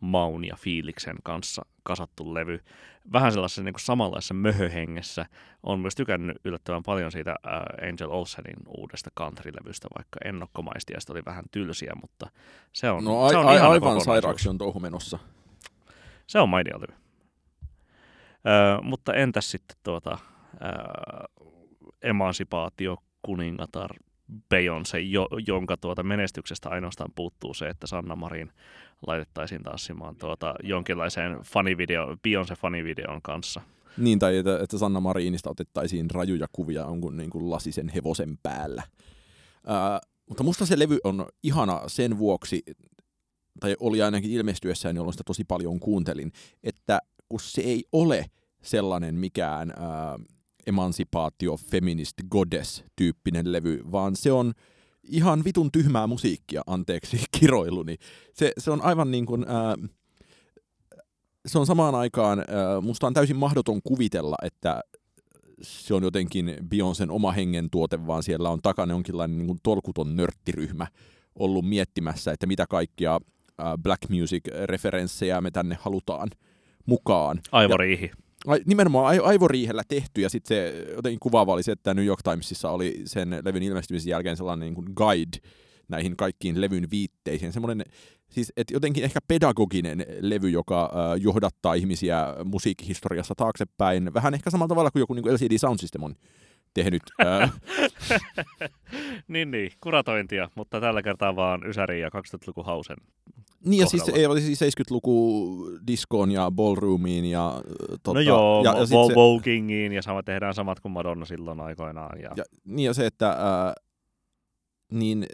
maun 0.00 0.44
ja 0.44 0.56
fiiliksen 0.56 1.16
kanssa 1.22 1.66
kasattu 1.82 2.34
levy. 2.34 2.60
Vähän 3.12 3.32
sellaisessa 3.32 3.62
niin 3.62 3.74
kuin 3.74 3.80
samanlaisessa 3.80 4.34
möhöhengessä. 4.34 5.26
On 5.62 5.80
myös 5.80 5.94
tykännyt 5.94 6.36
yllättävän 6.44 6.82
paljon 6.82 7.12
siitä 7.12 7.30
äh, 7.30 7.88
Angel 7.88 8.10
Olsenin 8.10 8.56
uudesta 8.78 9.10
country-levystä, 9.18 9.88
vaikka 9.98 10.18
ennokkomaisesti 10.24 10.92
ja 10.92 10.98
oli 11.10 11.22
vähän 11.26 11.44
tylsiä, 11.50 11.92
mutta 12.00 12.30
se 12.72 12.90
on, 12.90 13.04
no, 13.04 13.28
se 13.28 13.36
on 13.36 13.48
a, 13.48 13.54
ihana 13.54 13.70
aivan 13.70 14.00
sairaaksi 14.00 14.48
on 14.48 14.58
touhu 14.58 14.80
menossa. 14.80 15.18
Se 16.26 16.38
on 16.38 16.48
mainio 16.48 16.80
levy. 16.80 16.94
Ö, 18.46 18.82
mutta 18.82 19.14
entäs 19.14 19.50
sitten 19.50 19.76
tuota, 19.82 20.18
ö, 20.62 21.46
emansipaatio 22.02 22.96
kuningatar 23.22 23.90
Beyoncé, 24.54 24.98
jo, 24.98 25.28
jonka 25.46 25.76
tuota 25.76 26.02
menestyksestä 26.02 26.68
ainoastaan 26.68 27.12
puuttuu 27.14 27.54
se, 27.54 27.68
että 27.68 27.86
Sanna 27.86 28.16
Marin 28.16 28.52
laitettaisiin 29.06 29.62
tanssimaan 29.62 30.16
tuota 30.16 30.54
jonkinlaiseen 30.62 31.38
fanivideo, 31.44 32.06
Beyoncé-fanivideon 32.06 33.20
kanssa. 33.22 33.60
Niin, 33.98 34.18
tai 34.18 34.36
että, 34.36 34.58
että 34.62 34.78
Sanna 34.78 35.00
Marinista 35.00 35.50
otettaisiin 35.50 36.10
rajuja 36.10 36.46
kuvia 36.52 36.80
jonkun 36.80 37.16
niin 37.16 37.30
kuin 37.30 37.50
lasisen 37.50 37.88
hevosen 37.88 38.38
päällä. 38.42 38.82
Ää, 39.66 40.00
mutta 40.28 40.42
musta 40.44 40.66
se 40.66 40.78
levy 40.78 40.98
on 41.04 41.26
ihana 41.42 41.80
sen 41.86 42.18
vuoksi, 42.18 42.62
tai 43.60 43.76
oli 43.80 44.02
ainakin 44.02 44.30
ilmestyessään, 44.30 44.96
jolloin 44.96 45.12
sitä 45.12 45.24
tosi 45.26 45.44
paljon 45.44 45.80
kuuntelin, 45.80 46.32
että 46.62 46.98
kun 47.28 47.40
se 47.40 47.60
ei 47.60 47.84
ole 47.92 48.26
sellainen 48.62 49.14
mikään 49.14 49.70
ää, 49.70 50.18
emansipaatio, 50.66 51.56
feminist, 51.56 52.14
goddess-tyyppinen 52.30 53.52
levy, 53.52 53.80
vaan 53.92 54.16
se 54.16 54.32
on 54.32 54.52
ihan 55.08 55.44
vitun 55.44 55.72
tyhmää 55.72 56.06
musiikkia, 56.06 56.62
anteeksi 56.66 57.24
kiroiluni. 57.40 57.96
Se, 58.32 58.52
se 58.58 58.70
on 58.70 58.82
aivan 58.82 59.10
niin 59.10 59.26
kuin, 59.26 59.44
ää, 59.48 59.74
se 61.46 61.58
on 61.58 61.66
samaan 61.66 61.94
aikaan, 61.94 62.38
ää, 62.38 62.80
musta 62.80 63.06
on 63.06 63.14
täysin 63.14 63.36
mahdoton 63.36 63.80
kuvitella, 63.82 64.36
että 64.42 64.80
se 65.62 65.94
on 65.94 66.02
jotenkin 66.02 66.56
Beyoncén 66.68 67.10
oma 67.10 67.32
hengen 67.32 67.70
tuote, 67.70 68.06
vaan 68.06 68.22
siellä 68.22 68.50
on 68.50 68.60
takana 68.62 68.92
jonkinlainen 68.92 69.38
niin 69.38 69.46
kuin 69.46 69.58
tolkuton 69.62 70.16
nörttiryhmä 70.16 70.86
ollut 71.34 71.68
miettimässä, 71.68 72.32
että 72.32 72.46
mitä 72.46 72.66
kaikkia 72.66 73.20
black 73.82 74.02
music-referenssejä 74.08 75.40
me 75.40 75.50
tänne 75.50 75.76
halutaan 75.80 76.28
mukaan. 76.86 77.40
Aivoriihi. 77.52 78.06
Ja, 78.06 78.25
nimenomaan 78.66 79.20
aivoriihellä 79.24 79.82
tehty, 79.88 80.20
ja 80.20 80.30
sitten 80.30 80.56
se 80.56 80.86
jotenkin 80.96 81.20
kuvaava 81.20 81.52
oli 81.52 81.62
se, 81.62 81.72
että 81.72 81.94
New 81.94 82.04
York 82.04 82.20
Timesissa 82.22 82.70
oli 82.70 83.02
sen 83.04 83.40
levyn 83.44 83.62
ilmestymisen 83.62 84.10
jälkeen 84.10 84.36
sellainen 84.36 84.66
niin 84.66 84.74
kuin 84.74 84.86
guide 84.96 85.38
näihin 85.88 86.16
kaikkiin 86.16 86.60
levyn 86.60 86.90
viitteisiin. 86.90 87.52
Semmoinen, 87.52 87.84
siis 88.30 88.52
että 88.56 88.74
jotenkin 88.74 89.04
ehkä 89.04 89.20
pedagoginen 89.28 90.06
levy, 90.20 90.48
joka 90.50 90.84
äh, 90.84 91.22
johdattaa 91.22 91.74
ihmisiä 91.74 92.34
musiikkihistoriassa 92.44 93.34
taaksepäin. 93.34 94.14
Vähän 94.14 94.34
ehkä 94.34 94.50
samalla 94.50 94.68
tavalla 94.68 94.90
kuin 94.90 95.00
joku 95.00 95.14
niin 95.14 95.22
kuin 95.22 95.34
LCD 95.34 95.58
Sound 95.58 95.78
System 95.78 96.02
on 96.02 96.14
tehnyt. 96.74 97.02
Niin, 99.28 99.50
niin, 99.50 99.72
kuratointia, 99.80 100.48
mutta 100.54 100.80
tällä 100.80 101.02
kertaa 101.02 101.36
vaan 101.36 101.66
Ysäri 101.66 102.00
ja 102.00 102.08
2000-luku 102.08 102.62
Hausen 102.62 102.96
niin 103.64 103.80
ja 103.80 103.86
siis 103.86 104.08
ei 104.08 104.26
oli 104.26 104.40
siis 104.40 104.62
70-luku 104.62 105.70
diskoon 105.86 106.30
ja 106.30 106.50
ballroomiin 106.50 107.24
ja... 107.24 107.62
Tota, 108.02 108.14
no 108.14 108.20
joo, 108.20 108.64
ja, 108.64 108.70
ja 108.70 108.84
vo- 108.84 109.14
Vogingiin 109.14 109.92
ja 109.92 110.02
sama 110.02 110.22
tehdään 110.22 110.54
samat 110.54 110.80
kuin 110.80 110.92
Madonna 110.92 111.24
silloin 111.24 111.60
aikoinaan. 111.60 112.20
Ja... 112.20 112.30
Ja, 112.36 112.44
niin 112.64 112.86
ja 112.86 112.94
se, 112.94 113.06
että 113.06 113.28
ää, 113.28 113.74
niin 114.92 115.26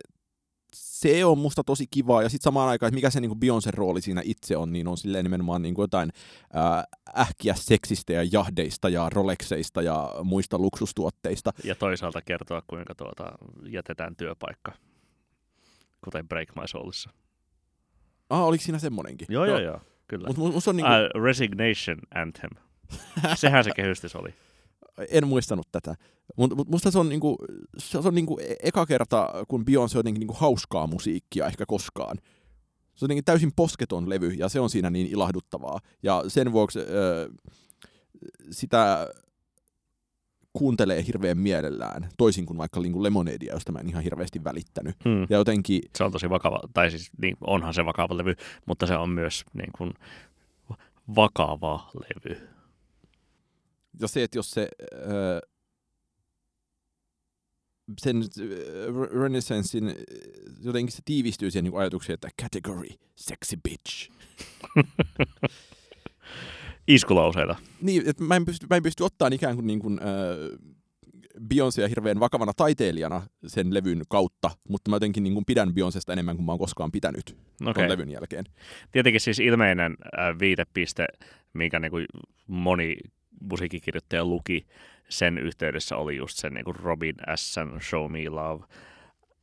se 0.75 1.25
on 1.25 1.39
musta 1.39 1.65
tosi 1.65 1.87
kivaa, 1.91 2.23
ja 2.23 2.29
sitten 2.29 2.45
samaan 2.45 2.69
aikaan, 2.69 2.89
että 2.89 2.95
mikä 2.95 3.11
se 3.11 3.21
niin 3.21 3.31
Beyoncé 3.31 3.71
rooli 3.71 4.01
siinä 4.01 4.23
itse 4.25 4.57
on, 4.57 4.73
niin 4.73 4.89
on 4.89 4.99
silleen 4.99 5.25
nimenomaan 5.25 5.63
niin 5.63 5.75
kuin 5.75 5.83
jotain 5.83 6.11
ää, 6.53 6.85
ähkiä 7.19 7.55
seksistä 7.55 8.13
ja 8.13 8.29
jahdeista 8.33 8.89
ja 8.89 9.11
Rolexeista 9.11 9.83
ja 9.83 10.15
muista 10.25 10.59
luksustuotteista. 10.59 11.53
Ja 11.65 11.75
toisaalta 11.75 12.23
kertoa, 12.23 12.63
kuinka 12.67 12.95
tuota 12.95 13.33
jätetään 13.69 14.17
työpaikka, 14.17 14.73
kuten 16.05 16.29
Break 16.29 16.49
My 16.57 16.69
Soulissa. 16.69 17.11
Ah, 18.33 18.45
oliko 18.45 18.63
siinä 18.65 18.79
semmonenkin? 18.79 19.27
Joo, 19.31 19.45
joo, 19.45 19.59
joo, 19.59 19.81
kyllä. 20.09 20.29
Mut, 20.29 20.37
mut, 20.37 20.69
on 20.69 20.77
niinku... 20.77 20.93
uh, 20.93 21.23
Resignation 21.23 21.99
Anthem. 22.15 22.51
Sehän 23.35 23.65
se 23.65 23.71
kehystys 23.77 24.17
oli. 24.17 24.35
En 25.11 25.29
muistanut 25.29 25.69
tätä. 25.73 25.95
Mutta 26.37 26.57
mut 26.57 26.69
musta 26.69 26.91
se 26.91 26.99
on, 26.99 27.09
niinku, 27.09 27.37
se 27.79 27.99
on 27.99 28.15
niinku 28.15 28.39
e- 28.39 28.55
eka 28.63 28.87
kerta, 28.87 29.31
kun 29.49 29.65
Beyoncé 29.65 29.97
on 29.97 29.99
jotenkin 29.99 30.21
niinku 30.21 30.35
hauskaa 30.35 30.87
musiikkia 30.87 31.47
ehkä 31.47 31.67
koskaan. 31.67 32.17
Se 32.95 33.05
on 33.05 33.07
jotenkin 33.07 33.25
täysin 33.25 33.53
posketon 33.57 34.09
levy, 34.09 34.29
ja 34.29 34.49
se 34.49 34.61
on 34.61 34.71
siinä 34.71 34.91
niin 34.91 35.07
ilahduttavaa. 35.07 35.81
Ja 36.03 36.25
sen 36.29 36.53
vuoksi 36.53 36.79
öö, 36.79 37.29
sitä 38.51 39.09
kuuntelee 40.53 41.07
hirveän 41.07 41.39
mielellään, 41.39 42.09
toisin 42.19 42.47
kuin 42.47 42.59
vaikka 42.59 42.81
niin 42.81 43.03
Lemonadea, 43.03 43.53
josta 43.53 43.73
mä 43.73 43.79
en 43.79 43.89
ihan 43.89 44.03
hirveästi 44.03 44.45
välittänyt. 44.45 44.97
Hmm. 45.05 45.27
Ja 45.31 45.37
jotenkin... 45.37 45.83
Se 45.97 46.05
on 46.05 46.13
tosi 46.13 46.31
vakava, 46.31 46.61
tai 46.75 46.91
siis 46.91 47.11
niin, 47.23 47.37
onhan 47.41 47.75
se 47.75 47.85
vakava 47.85 48.17
levy, 48.17 48.35
mutta 48.67 48.87
se 48.87 48.97
on 48.97 49.11
myös 49.11 49.45
niin 49.55 49.71
kuin, 49.79 49.95
vakava 51.17 51.91
levy. 51.95 52.49
Ja 54.01 54.09
se, 54.09 54.23
että 54.23 54.39
jos 54.39 54.51
se... 54.51 54.69
Öö, 54.93 55.41
sen 57.99 58.23
Renaissancein, 59.23 59.95
jotenkin 60.63 60.93
se 60.93 61.03
tiivistyy 61.05 61.51
siihen 61.51 61.65
niin 61.65 61.81
ajatukseen, 61.81 62.15
että 62.15 62.29
category, 62.43 62.89
sexy 63.17 63.57
bitch. 63.63 64.11
iskulauseita. 66.89 67.57
Niin, 67.81 68.03
että 68.07 68.25
mä 68.25 68.37
en 68.37 68.45
pysty, 68.45 68.67
mä 68.71 68.77
en 68.77 68.83
pysty 68.83 69.05
ottaa 69.05 69.29
ikään 69.33 69.55
kuin, 69.55 69.67
niin 69.67 69.81
kuin 69.81 70.01
äh, 70.03 70.73
Beyoncéa 71.41 71.89
hirveän 71.89 72.21
vakavana 72.21 72.53
taiteilijana 72.57 73.23
sen 73.47 73.75
levyn 73.75 74.03
kautta, 74.09 74.51
mutta 74.69 74.91
mä 74.91 74.97
jotenkin 74.97 75.23
niin 75.23 75.35
kuin 75.35 75.45
pidän 75.45 75.69
Beyoncésta 75.69 76.13
enemmän 76.13 76.37
kuin 76.37 76.47
mä 76.47 76.53
oon 76.53 76.59
koskaan 76.59 76.93
pitänyt 76.93 77.37
okay. 77.67 77.89
levyn 77.89 78.11
jälkeen. 78.11 78.45
Tietenkin 78.93 79.21
siis 79.21 79.39
ilmeinen 79.39 79.97
äh, 80.19 80.39
viitepiste, 80.39 81.07
minkä 81.53 81.79
niin 81.79 81.91
kuin 81.91 82.07
moni 82.47 82.97
musiikkikirjoittaja 83.41 84.25
luki 84.25 84.67
sen 85.09 85.39
yhteydessä 85.39 85.97
oli 85.97 86.17
just 86.17 86.39
sen 86.39 86.55
niin 86.55 86.65
kuin 86.65 86.77
Robin 86.77 87.15
S. 87.37 87.55
Show 87.81 88.13
Me 88.13 88.29
Love 88.29 88.65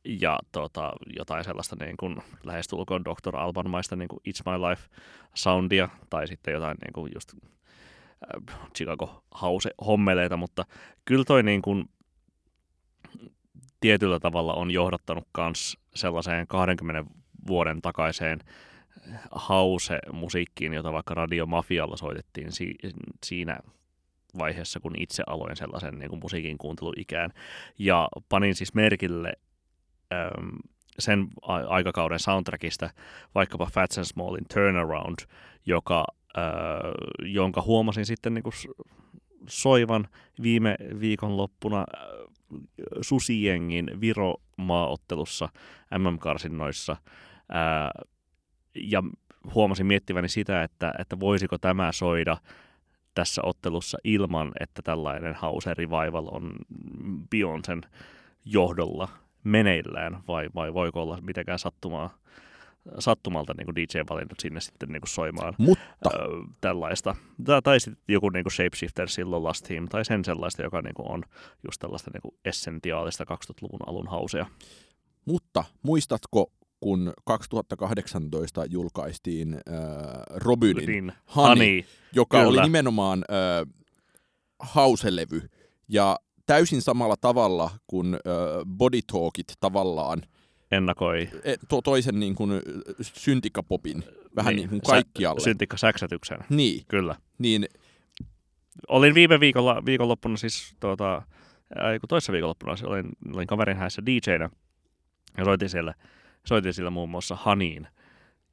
ja 0.04 0.38
tota, 0.52 0.92
jotain 1.16 1.44
sellaista 1.44 1.76
niin 1.84 1.96
kuin 1.96 2.16
lähestulkoon 2.44 3.04
Dr. 3.04 3.36
Alban-maista 3.36 3.96
niin 3.96 4.08
kuin 4.08 4.20
It's 4.28 4.50
My 4.50 4.68
Life 4.68 4.82
soundia 5.34 5.88
tai 6.10 6.28
sitten 6.28 6.54
jotain 6.54 6.76
niin 6.84 6.92
kuin 6.92 7.12
just 7.14 7.34
äh, 7.34 8.58
Chicago 8.76 9.24
House-hommeleita, 9.42 10.36
mutta 10.36 10.64
kyllä 11.04 11.24
toi 11.24 11.42
niin 11.42 11.62
kuin 11.62 11.84
tietyllä 13.80 14.20
tavalla 14.20 14.54
on 14.54 14.70
johdattanut 14.70 15.28
kans 15.32 15.78
sellaiseen 15.94 16.46
20 16.46 17.10
vuoden 17.46 17.82
takaiseen 17.82 18.38
house-musiikkiin, 19.48 20.74
jota 20.74 20.92
vaikka 20.92 21.14
Radio 21.14 21.46
Mafialla 21.46 21.96
soitettiin 21.96 22.52
si- 22.52 22.78
siinä 23.24 23.58
vaiheessa, 24.38 24.80
kun 24.80 24.94
itse 24.98 25.22
aloin 25.26 25.56
sellaisen 25.56 25.98
niin 25.98 26.10
kuin 26.10 26.20
musiikin 26.20 26.58
kuunteluikään. 26.58 27.30
Ja 27.78 28.08
panin 28.28 28.54
siis 28.54 28.74
merkille 28.74 29.32
sen 30.98 31.28
aikakauden 31.68 32.18
soundtrackista 32.18 32.90
vaikkapa 33.34 33.66
Fats 33.66 33.98
and 33.98 34.04
Smallin 34.04 34.44
Turnaround, 34.54 35.18
joka, 35.66 36.04
jonka 37.22 37.62
huomasin 37.62 38.06
sitten 38.06 38.34
niin 38.34 38.42
kuin 38.42 38.54
soivan 39.48 40.08
viime 40.42 40.76
viikonloppuna 41.00 41.84
Susiengin 43.00 44.00
Viro-maaottelussa 44.00 45.48
MM-karsinnoissa 45.98 46.96
ja 48.74 49.02
huomasin 49.54 49.86
miettiväni 49.86 50.28
sitä, 50.28 50.62
että, 50.62 50.94
että 50.98 51.20
voisiko 51.20 51.58
tämä 51.58 51.92
soida 51.92 52.36
tässä 53.14 53.42
ottelussa 53.44 53.98
ilman, 54.04 54.52
että 54.60 54.82
tällainen 54.82 55.34
House 55.42 55.74
Revival 55.74 56.26
on 56.30 56.52
Beyoncén 57.30 57.90
johdolla 58.44 59.08
meneillään, 59.44 60.22
vai, 60.28 60.48
vai 60.54 60.74
voiko 60.74 61.02
olla 61.02 61.18
mitenkään 61.20 61.58
sattumaa, 61.58 62.18
sattumalta 62.98 63.54
niin 63.56 63.74
DJ 63.76 63.98
valinnut 64.10 64.40
sinne 64.40 64.60
sitten 64.60 64.88
niin 64.88 65.00
kuin 65.00 65.08
soimaan 65.08 65.54
Mutta 65.58 65.84
ö, 66.06 66.10
tällaista. 66.60 67.16
Tai, 67.44 67.62
tai 67.62 67.80
sitten 67.80 68.02
joku 68.08 68.28
niin 68.28 68.44
kuin 68.44 68.52
Shapeshifter 68.52 69.08
silloin 69.08 69.44
Last 69.44 69.64
Team, 69.68 69.88
tai 69.88 70.04
sen 70.04 70.24
sellaista, 70.24 70.62
joka 70.62 70.82
niin 70.82 70.94
kuin 70.94 71.10
on 71.10 71.22
just 71.64 71.78
tällaista 71.78 72.10
niin 72.14 72.22
kuin 72.22 72.34
essentiaalista 72.44 73.24
2000-luvun 73.24 73.80
alun 73.88 74.08
hausea. 74.08 74.46
Mutta 75.24 75.64
muistatko, 75.82 76.52
kun 76.80 77.12
2018 77.24 78.64
julkaistiin 78.64 79.54
äh, 79.54 79.60
Robinin 80.36 80.86
Niin, 80.86 81.12
Honey, 81.36 81.48
Honey. 81.56 81.82
joka 82.12 82.36
kyllä. 82.36 82.48
oli 82.48 82.62
nimenomaan 82.62 83.24
äh, 83.30 83.72
hauselevy, 84.58 85.48
ja 85.88 86.16
täysin 86.54 86.82
samalla 86.82 87.16
tavalla 87.20 87.70
kuin 87.86 88.14
äh, 88.14 88.20
Body 88.76 89.00
Talkit 89.12 89.46
tavallaan 89.60 90.22
ennakoi 90.70 91.28
e, 91.44 91.54
to, 91.68 91.82
toisen 91.82 92.20
niin 92.20 92.34
kuin, 92.34 92.62
syntikapopin 93.02 94.04
vähän 94.36 94.56
niin, 94.56 94.70
niin 94.70 94.80
kuin 94.80 94.94
kaikkialle. 94.94 95.40
Sä, 95.40 95.44
syntikka 95.44 95.76
säksätyksen. 95.76 96.38
niin, 96.48 96.84
Kyllä. 96.88 97.16
niin 97.38 97.66
Olin 98.88 99.14
viime 99.14 99.40
viikolla, 99.40 99.82
viikonloppuna 99.86 100.36
siis, 100.36 100.76
tuota, 100.80 101.16
äh, 101.16 102.00
toissa 102.08 102.32
viikonloppuna 102.32 102.76
siis 102.76 102.88
olin, 102.88 103.08
olin 103.34 103.46
kaverin 103.46 103.76
häissä 103.76 104.02
DJnä 104.06 104.50
ja 105.38 105.44
soitin 105.44 105.68
siellä, 105.68 105.94
soitin 106.46 106.74
siellä 106.74 106.90
muun 106.90 107.10
muassa 107.10 107.36
Haniin, 107.36 107.86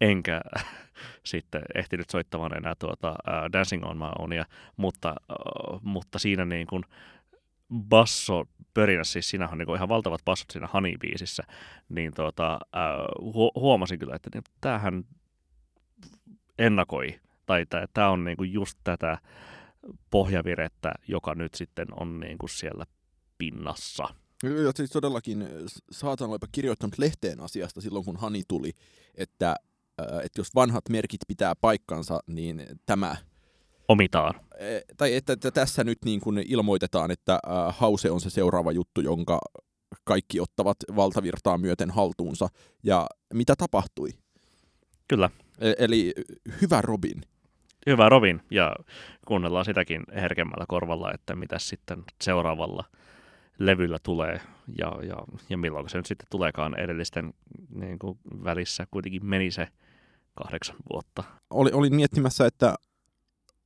enkä 0.02 0.42
sitten 1.24 1.62
ehtinyt 1.76 2.10
soittamaan 2.10 2.58
enää 2.58 2.74
tuota, 2.80 3.10
uh, 3.10 3.54
Dancing 3.54 3.86
on 3.86 3.98
My 3.98 4.06
Ownia, 4.20 4.46
mutta, 4.78 5.16
uh, 5.30 5.80
mutta 5.84 6.20
siinä 6.20 6.46
niin 6.46 6.68
kuin 6.68 6.84
basso 7.74 8.46
pörinä, 8.74 9.04
siis 9.04 9.30
siinä 9.30 9.50
on 9.50 9.58
niin 9.58 9.76
ihan 9.76 9.90
valtavat 9.90 10.26
bassot 10.26 10.52
siinä 10.52 10.68
Honey-biisissä, 10.74 11.44
niin 11.90 12.14
tuota, 12.14 12.60
hu- 13.22 13.60
huomasin 13.60 14.00
kyllä, 14.00 14.16
että 14.16 14.30
niin, 14.34 14.44
tämähän 14.62 15.04
ennakoi, 16.58 17.20
tai 17.46 17.66
tämä 17.94 18.10
on 18.10 18.24
niin 18.24 18.38
kuin 18.38 18.54
just 18.54 18.80
tätä 18.84 19.18
pohjavirettä, 20.10 20.92
joka 21.08 21.36
nyt 21.36 21.54
sitten 21.54 21.88
on 22.00 22.20
niin 22.20 22.38
kuin 22.38 22.50
siellä 22.50 22.86
pinnassa. 23.38 24.04
Ja 24.44 24.72
siis 24.76 24.90
todellakin 24.90 25.48
saatan 25.92 26.30
olipa 26.30 26.48
kirjoittanut 26.52 26.98
lehteen 26.98 27.40
asiasta 27.40 27.82
silloin, 27.82 28.06
kun 28.06 28.18
Hani 28.18 28.44
tuli, 28.48 28.72
että, 29.16 29.56
äh, 30.02 30.18
että 30.26 30.40
jos 30.40 30.56
vanhat 30.56 30.90
merkit 30.90 31.22
pitää 31.28 31.56
paikkansa, 31.56 32.20
niin 32.28 32.66
tämä, 32.86 33.16
Omitaan. 33.88 34.36
äh, 34.36 34.82
tai 34.98 35.16
että, 35.16 35.34
että 35.34 35.52
tässä 35.52 35.84
nyt 35.84 35.98
niin 36.06 36.20
kuin 36.20 36.44
ilmoitetaan, 36.48 37.12
että 37.12 37.40
Hause 37.70 38.12
on 38.12 38.22
se 38.22 38.30
seuraava 38.30 38.72
juttu, 38.72 39.02
jonka 39.02 39.40
kaikki 40.04 40.40
ottavat 40.40 40.78
valtavirtaa 40.96 41.58
myöten 41.58 41.92
haltuunsa. 41.92 42.48
Ja 42.84 43.08
mitä 43.34 43.54
tapahtui? 43.58 44.10
Kyllä. 45.08 45.30
E- 45.60 45.74
eli 45.78 46.14
hyvä 46.62 46.82
Robin. 46.82 47.22
Hyvä 47.86 48.10
Robin, 48.10 48.42
ja 48.52 48.76
kuunnellaan 49.28 49.66
sitäkin 49.66 50.04
herkemmällä 50.16 50.66
korvalla, 50.68 51.12
että 51.14 51.36
mitä 51.36 51.60
sitten 51.60 52.04
seuraavalla 52.22 52.84
levyllä 53.60 53.98
tulee, 54.04 54.42
ja, 54.78 54.94
ja, 55.04 55.16
ja 55.50 55.58
milloin 55.58 55.90
se 55.90 55.98
nyt 55.98 56.06
sitten 56.06 56.28
tuleekaan 56.32 56.80
edellisten 56.80 57.34
niin 57.70 58.00
kuin 58.00 58.20
välissä. 58.44 58.88
Kuitenkin 58.92 59.26
meni 59.26 59.52
se 59.52 59.68
kahdeksan 60.36 60.76
vuotta. 60.94 61.24
Oli, 61.50 61.72
olin 61.74 61.96
miettimässä, 61.96 62.46
että 62.46 62.76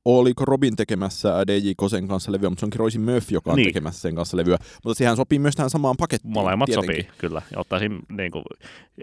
oliko 0.04 0.44
Robin 0.44 0.76
tekemässä 0.76 1.34
DJ 1.46 1.70
Kosen 1.76 2.08
kanssa 2.08 2.32
levyä, 2.32 2.48
mutta 2.50 2.60
se 2.60 2.66
onkin 2.66 2.78
Roisin 2.78 3.00
Murphy, 3.00 3.34
joka 3.34 3.50
on 3.50 3.56
Niin. 3.56 3.68
tekemässä 3.68 4.00
sen 4.00 4.14
kanssa 4.14 4.36
levyä. 4.36 4.56
Mutta 4.84 4.98
sehän 4.98 5.16
sopii 5.16 5.38
myös 5.38 5.56
tähän 5.56 5.70
samaan 5.70 5.96
pakettiin. 5.96 6.32
Molemmat 6.32 6.66
tietenkin. 6.66 7.04
sopii, 7.04 7.18
kyllä. 7.18 7.42
Ja 7.52 7.58
ottaisin 7.60 7.98
niin 8.08 8.32
kuin, 8.32 8.44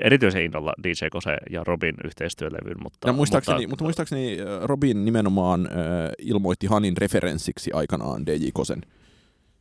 erityisen 0.01 0.43
innolla 0.43 0.73
DJ 0.83 0.91
Kose 1.11 1.37
ja 1.49 1.63
Robin 1.63 1.95
yhteistyölevyn, 2.03 2.75
mutta... 2.83 3.09
Ja 3.09 3.13
muistaakseni, 3.13 3.57
mutta, 3.57 3.69
mutta, 3.69 3.83
muistaakseni 3.83 4.37
Robin 4.61 5.05
nimenomaan 5.05 5.65
äh, 5.65 5.71
ilmoitti 6.17 6.67
Hanin 6.67 6.97
referenssiksi 6.97 7.71
aikanaan 7.73 8.25
DJ 8.25 8.47
Kosen, 8.53 8.81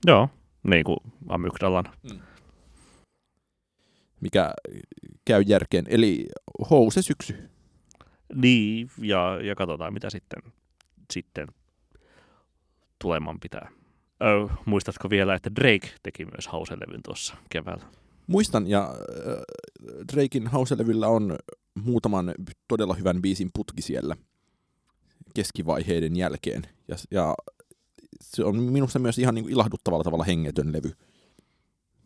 Joo, 0.07 0.29
niin 0.63 0.85
kuin 0.85 0.99
Amygdalan. 1.29 1.85
mikä 4.21 4.51
käy 5.25 5.43
järkeen. 5.47 5.85
Eli 5.89 6.27
house 6.71 7.03
syksy. 7.03 7.49
Niin, 8.35 8.91
ja, 8.99 9.39
ja 9.43 9.55
katsotaan 9.55 9.93
mitä 9.93 10.11
sitten, 10.11 10.43
sitten 11.13 11.49
tuleman 12.99 13.41
pitää. 13.41 13.69
Ö, 14.23 14.55
muistatko 14.65 15.11
vielä, 15.11 15.35
että 15.35 15.51
Drake 15.55 15.89
teki 16.03 16.25
myös 16.25 16.47
hauselevyn 16.49 17.01
tuossa 17.05 17.35
keväällä? 17.51 17.85
Muistan, 18.27 18.67
ja 18.67 18.83
äh, 18.83 19.43
Drakein 20.13 20.47
house-levyllä 20.47 21.09
on 21.09 21.39
muutaman 21.75 22.35
todella 22.69 22.95
hyvän 22.95 23.23
biisin 23.23 23.51
putki 23.55 23.83
siellä 23.83 24.17
keskivaiheiden 25.35 26.17
jälkeen. 26.17 26.63
Ja, 26.89 26.97
ja 27.11 27.35
se 28.21 28.45
on 28.45 28.63
minusta 28.63 28.99
myös 28.99 29.19
ihan 29.19 29.35
niin 29.35 29.45
kuin 29.45 29.53
ilahduttavalla 29.53 30.05
tavalla 30.05 30.25
hengetön 30.25 30.73
levy. 30.73 30.93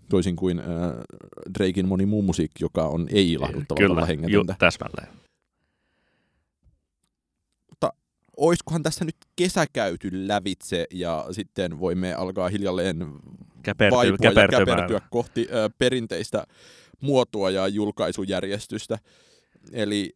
Toisin 0.09 0.37
kuin 0.37 0.59
äh, 0.59 0.67
Drakein 1.59 1.89
moni 1.89 2.07
muu 2.07 2.23
musiikki, 2.23 2.65
joka 2.65 2.87
on 2.87 3.07
ei-ilahduttavalla 3.11 3.89
tavalla 3.89 4.07
Kyllä, 4.07 4.13
ju, 4.13 4.39
hengetöntä. 4.41 4.57
täsmälleen. 4.59 5.09
Oiskohan 8.43 8.83
tässä 8.83 9.05
nyt 9.05 9.17
kesä 9.37 9.67
käyty 9.73 10.11
lävitse 10.13 10.87
ja 10.91 11.27
sitten 11.31 11.81
voimme 11.81 12.15
alkaa 12.15 12.49
hiljalleen 12.49 13.07
Käpertyy, 13.63 13.97
vaipua 13.97 14.43
ja 14.43 14.49
käpertyä 14.49 15.01
kohti 15.11 15.49
ö, 15.53 15.71
perinteistä 15.79 16.45
muotoa 17.01 17.51
ja 17.51 17.69
julkaisujärjestystä. 17.69 18.99
Eli 19.73 20.13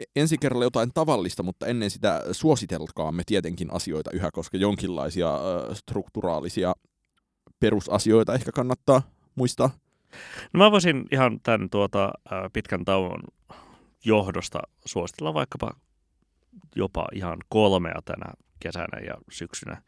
e- 0.00 0.04
ensi 0.16 0.38
kerralla 0.38 0.64
jotain 0.64 0.90
tavallista, 0.94 1.42
mutta 1.42 1.66
ennen 1.66 1.90
sitä 1.90 2.22
suositelkaamme 2.32 3.22
tietenkin 3.26 3.72
asioita 3.72 4.10
yhä, 4.10 4.30
koska 4.32 4.56
jonkinlaisia 4.56 5.34
ö, 5.34 5.74
strukturaalisia 5.74 6.74
perusasioita 7.60 8.34
ehkä 8.34 8.52
kannattaa 8.52 9.02
muistaa. 9.34 9.70
No 10.52 10.58
mä 10.58 10.70
voisin 10.70 11.04
ihan 11.12 11.40
tämän 11.42 11.70
tuota, 11.70 12.12
pitkän 12.52 12.84
tauon 12.84 13.20
johdosta 14.04 14.60
suositella 14.84 15.34
vaikkapa 15.34 15.70
jopa 16.76 17.06
ihan 17.12 17.38
kolmea 17.48 18.00
tänä 18.04 18.32
kesänä 18.60 19.00
ja 19.06 19.14
syksynä 19.30 19.82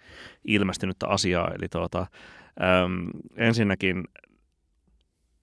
ilmestynyttä 0.45 1.09
asiaa. 1.09 1.51
Eli 1.59 1.69
tuota, 1.69 1.99
äm, 2.01 3.07
ensinnäkin 3.37 4.05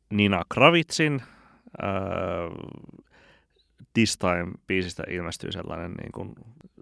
Nina 0.09 0.43
Kravitsin 0.53 1.21
äh, 1.83 1.89
This 3.93 4.17
Time-biisistä 4.17 5.03
ilmestyy 5.09 5.51
sellainen 5.51 5.91
niin 5.91 6.11
kuin 6.11 6.33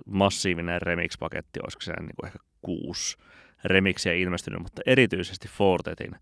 massiivinen 0.06 0.82
remix-paketti, 0.82 1.60
olisiko 1.64 1.82
se 1.82 1.94
niin 2.00 2.16
kuin 2.20 2.28
ehkä 2.28 2.40
kuusi 2.62 3.18
remixiä 3.64 4.14
ilmestynyt, 4.14 4.62
mutta 4.62 4.82
erityisesti 4.86 5.48
Fortetin 5.48 6.16
äh, 6.16 6.22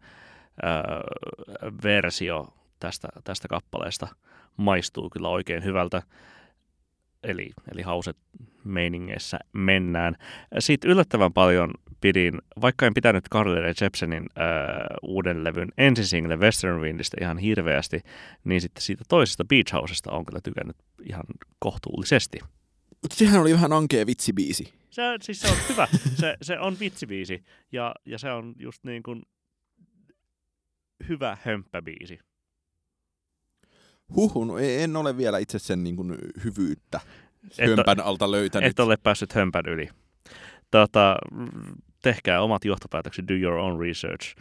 versio 1.84 2.54
tästä, 2.80 3.08
tästä 3.24 3.48
kappaleesta 3.48 4.08
maistuu 4.58 5.10
kyllä 5.10 5.30
oikein 5.30 5.64
hyvältä. 5.64 6.02
Eli, 7.24 7.52
eli 7.74 7.82
hauset 7.82 8.18
meiningeissä 8.64 9.40
mennään. 9.54 10.16
Siitä 10.60 10.88
yllättävän 10.88 11.34
paljon 11.34 11.72
pidin, 12.02 12.42
vaikka 12.62 12.88
en 12.88 12.94
pitänyt 12.94 13.30
Carly 13.32 13.62
Rae 13.62 13.74
Jepsenin 13.82 14.24
äh, 14.24 14.48
uuden 15.04 15.44
levyn 15.44 15.70
ensisingle 15.78 16.36
Western 16.36 16.82
Windistä 16.82 17.18
ihan 17.22 17.38
hirveästi, 17.38 18.02
niin 18.44 18.62
sitten 18.62 18.82
siitä 18.82 19.04
toisesta 19.10 19.46
Beach 19.46 19.74
Housesta 19.74 20.12
on 20.12 20.26
kyllä 20.26 20.40
tykännyt 20.44 20.78
ihan 21.10 21.24
kohtuullisesti. 21.60 22.40
Mutta 23.02 23.16
sehän 23.16 23.42
oli 23.42 23.54
vähän 23.54 23.74
ankea 23.74 24.06
vitsibiisi. 24.06 24.74
Se, 24.90 25.02
siis 25.22 25.42
se 25.42 25.48
on 25.48 25.58
hyvä. 25.70 25.88
Se, 26.16 26.38
se 26.42 26.60
on 26.60 26.80
vitsibiisi 26.80 27.44
ja, 27.72 27.96
ja 28.06 28.18
se 28.18 28.32
on 28.32 28.54
just 28.60 28.84
niin 28.84 29.04
kuin 29.04 29.24
hyvä 31.10 31.38
hömppäbiisi. 31.42 32.20
Huhun, 34.16 34.48
no 34.48 34.58
en 34.58 34.96
ole 34.96 35.18
vielä 35.18 35.38
itse 35.38 35.60
sen 35.60 35.84
niin 35.84 35.96
kuin 35.96 36.18
hyvyyttä 36.44 37.00
Et, 37.58 37.68
hömpän 37.68 38.00
alta 38.00 38.32
löytänyt. 38.32 38.70
et 38.70 38.80
ole 38.80 38.98
päässyt 39.04 39.36
hömpän 39.36 39.66
yli. 39.66 39.90
Tota, 40.72 41.16
tehkää 42.02 42.42
omat 42.42 42.66
johtopäätökset, 42.66 43.28
do 43.28 43.34
your 43.34 43.54
own 43.54 43.80
research. 43.80 44.36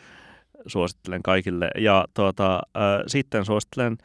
Suosittelen 0.66 1.22
kaikille. 1.22 1.70
Ja 1.78 2.04
tuota, 2.14 2.54
äh, 2.54 2.82
sitten 3.06 3.44
suosittelen 3.44 3.98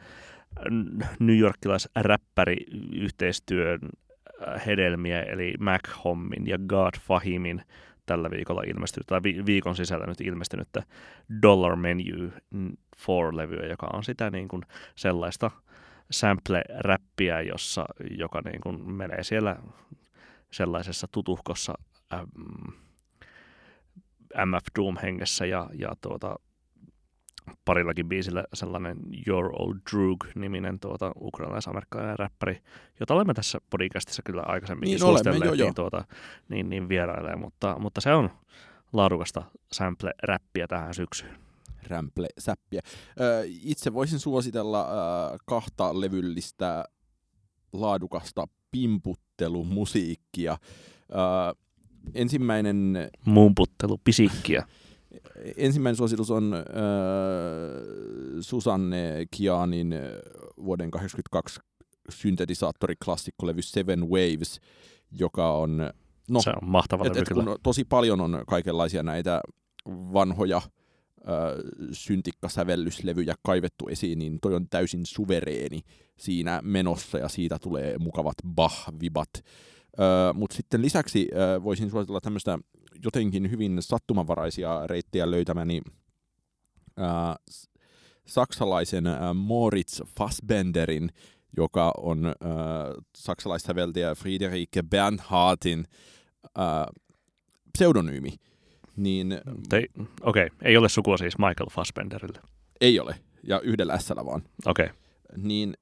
New 1.18 1.38
Yorkilais-räppäri 1.38 2.56
yhteistyön 2.92 3.80
äh, 4.48 4.66
hedelmiä, 4.66 5.22
eli 5.22 5.54
Mac 5.60 6.04
Hommin 6.04 6.46
ja 6.46 6.58
God 6.58 6.94
Fahimin 7.00 7.62
tällä 8.06 8.30
viikolla 8.30 8.62
ilmestynyt, 8.66 9.06
tai 9.06 9.22
vi- 9.22 9.46
viikon 9.46 9.76
sisällä 9.76 10.06
nyt 10.06 10.20
ilmestynyttä 10.20 10.82
Dollar 11.42 11.76
Menu 11.76 12.30
4-levyä, 12.96 13.66
joka 13.66 13.90
on 13.92 14.04
sitä 14.04 14.30
niin 14.30 14.48
kuin 14.48 14.62
sellaista 14.94 15.50
sample-räppiä, 16.10 17.40
jossa, 17.40 17.84
joka 18.18 18.40
niin 18.44 18.60
kuin 18.60 18.90
menee 18.90 19.22
siellä 19.22 19.56
sellaisessa 20.52 21.06
tutuhkossa 21.12 21.74
ähm, 22.12 22.24
MF 24.44 24.66
Doom 24.78 24.96
hengessä 25.02 25.46
ja, 25.46 25.70
ja 25.78 25.92
tuota, 26.00 26.36
parillakin 27.64 28.08
biisillä 28.08 28.44
sellainen 28.54 28.96
Your 29.26 29.50
Old 29.58 29.76
Droog-niminen 29.92 30.80
tuota, 30.80 31.12
ukrainalais-amerikkalainen 31.20 32.18
räppäri, 32.18 32.62
jota 33.00 33.14
olemme 33.14 33.34
tässä 33.34 33.58
podcastissa 33.70 34.22
kyllä 34.22 34.42
aikaisemmin 34.46 34.86
Niin 34.86 35.04
olemme, 35.04 35.46
joo, 35.46 35.54
niin, 35.54 35.74
tuota, 35.74 36.04
niin, 36.48 36.70
niin 36.70 36.88
vierailee, 36.88 37.36
mutta, 37.36 37.76
mutta 37.78 38.00
se 38.00 38.14
on 38.14 38.30
laadukasta 38.92 39.42
sample-räppiä 39.72 40.66
tähän 40.68 40.94
syksyyn. 40.94 41.36
rämple-säppiä. 41.88 42.80
Itse 43.62 43.92
voisin 43.92 44.18
suositella 44.18 44.88
kahta 45.46 46.00
levyllistä 46.00 46.84
laadukasta 47.72 48.46
pimputtelumusiikkia. 48.70 50.58
Ensimmäinen, 52.14 52.94
Mumputtelu, 53.24 53.98
pisikkiä. 54.04 54.66
Ensimmäinen 55.56 55.96
suositus 55.96 56.30
on 56.30 56.54
ö, 56.54 56.62
Susanne 58.40 59.26
Kianin 59.30 59.92
ö, 59.92 60.22
vuoden 60.64 60.90
1982 60.90 61.60
syntetisaattoriklassikkolevy 62.08 63.62
Seven 63.62 64.10
Waves, 64.10 64.60
joka 65.10 65.52
on 65.52 65.90
no, 66.30 66.40
se 66.40 66.50
on 66.50 66.68
mahtava 66.68 67.06
et, 67.06 67.16
et 67.16 67.28
kyllä. 67.28 67.44
kun 67.44 67.58
tosi 67.62 67.84
paljon 67.84 68.20
on 68.20 68.44
kaikenlaisia 68.46 69.02
näitä 69.02 69.40
vanhoja 69.88 70.62
ö, 70.64 71.30
syntikkasävellyslevyjä 71.92 73.34
kaivettu 73.42 73.88
esiin, 73.88 74.18
niin 74.18 74.38
toi 74.42 74.54
on 74.54 74.68
täysin 74.68 75.06
suvereeni 75.06 75.80
siinä 76.16 76.60
menossa 76.62 77.18
ja 77.18 77.28
siitä 77.28 77.58
tulee 77.58 77.98
mukavat 77.98 78.36
bah-vibat. 78.46 79.42
Mutta 80.34 80.56
sitten 80.56 80.82
lisäksi 80.82 81.28
voisin 81.64 81.90
suositella 81.90 82.20
tämmöistä 82.20 82.58
jotenkin 83.04 83.50
hyvin 83.50 83.76
sattumanvaraisia 83.80 84.86
reittejä 84.86 85.30
löytämäni 85.30 85.82
saksalaisen 88.26 89.04
Moritz 89.34 90.00
Fassbenderin, 90.18 91.10
joka 91.56 91.92
on 91.96 92.26
ö, 92.26 92.32
saksalaissäveltäjä 93.16 94.14
Friederike 94.14 94.82
Bernhardin 94.82 95.84
ö, 96.44 96.50
pseudonyymi. 97.72 98.34
Niin 98.96 99.40
Te- 99.68 99.86
Okei, 100.22 100.46
okay. 100.46 100.48
ei 100.62 100.76
ole 100.76 100.88
sukua 100.88 101.16
siis 101.16 101.38
Michael 101.38 101.70
Fassbenderille. 101.70 102.40
ei 102.80 103.00
ole, 103.00 103.14
ja 103.42 103.60
yhdellä 103.60 103.98
s 103.98 104.10
vaan. 104.10 104.42
Okei, 104.66 104.84
okay. 104.84 104.96
Niin 105.36 105.74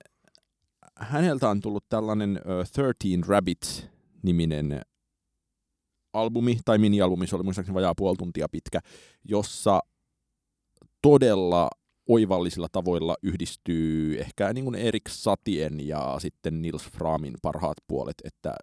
häneltä 0.96 1.48
on 1.48 1.60
tullut 1.60 1.84
tällainen 1.88 2.40
ö, 2.46 2.64
13 2.76 3.91
Rabbits-niminen 4.22 4.80
albumi, 6.12 6.58
tai 6.64 6.78
mini-albumi, 6.78 7.26
se 7.26 7.36
oli 7.36 7.44
muistaakseni 7.44 7.74
vajaa 7.74 7.94
puoli 7.94 8.16
tuntia 8.16 8.48
pitkä, 8.48 8.80
jossa 9.24 9.80
todella 11.02 11.70
oivallisilla 12.08 12.68
tavoilla 12.72 13.16
yhdistyy 13.22 14.20
ehkä 14.20 14.52
niin 14.52 14.64
kuin 14.64 14.74
Erik 14.74 15.08
Satien 15.08 15.88
ja 15.88 16.16
sitten 16.18 16.62
Nils 16.62 16.82
Framin 16.82 17.34
parhaat 17.42 17.76
puolet, 17.88 18.14
että, 18.24 18.54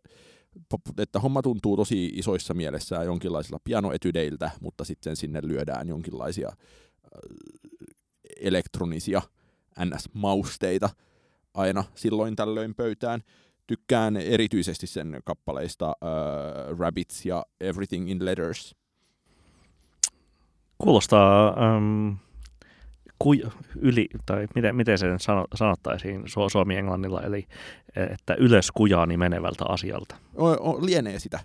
että 0.98 1.20
homma 1.20 1.42
tuntuu 1.42 1.78
tosi 1.78 2.06
isoissa 2.06 2.54
mielessä 2.54 3.04
jonkinlaisilla 3.04 3.60
pianoetydeiltä, 3.64 4.52
mutta 4.62 4.86
sitten 4.86 5.16
sinne 5.16 5.40
lyödään 5.44 5.88
jonkinlaisia 5.88 6.48
äh, 6.48 6.56
elektronisia 8.42 9.22
NS-mausteita 9.80 10.90
aina 11.54 11.84
silloin 11.96 12.36
tällöin 12.36 12.76
pöytään. 12.76 13.24
Tykkään 13.70 14.18
erityisesti 14.18 14.88
sen 14.88 15.20
kappaleista 15.26 15.88
uh, 15.90 16.80
Rabbits 16.80 17.26
ja 17.26 17.46
Everything 17.62 18.12
in 18.12 18.26
Letters. 18.26 18.76
kuulostaa 20.78 21.56
um, 21.78 22.18
kuj, 23.20 23.42
yli, 23.76 24.08
tai 24.26 24.48
miten, 24.56 24.76
miten 24.76 24.98
se 24.98 25.08
nyt 25.08 25.22
sano, 25.22 25.46
sanottaisiin 25.56 26.24
su, 26.26 26.50
suomi-englannilla, 26.50 27.22
eli 27.22 27.48
että 27.96 28.36
ylös 28.40 28.72
kujaani 28.72 29.18
menevältä 29.18 29.66
asialta. 29.66 30.16
O, 30.36 30.46
o, 30.48 30.86
lienee 30.86 31.20
sitä. 31.20 31.40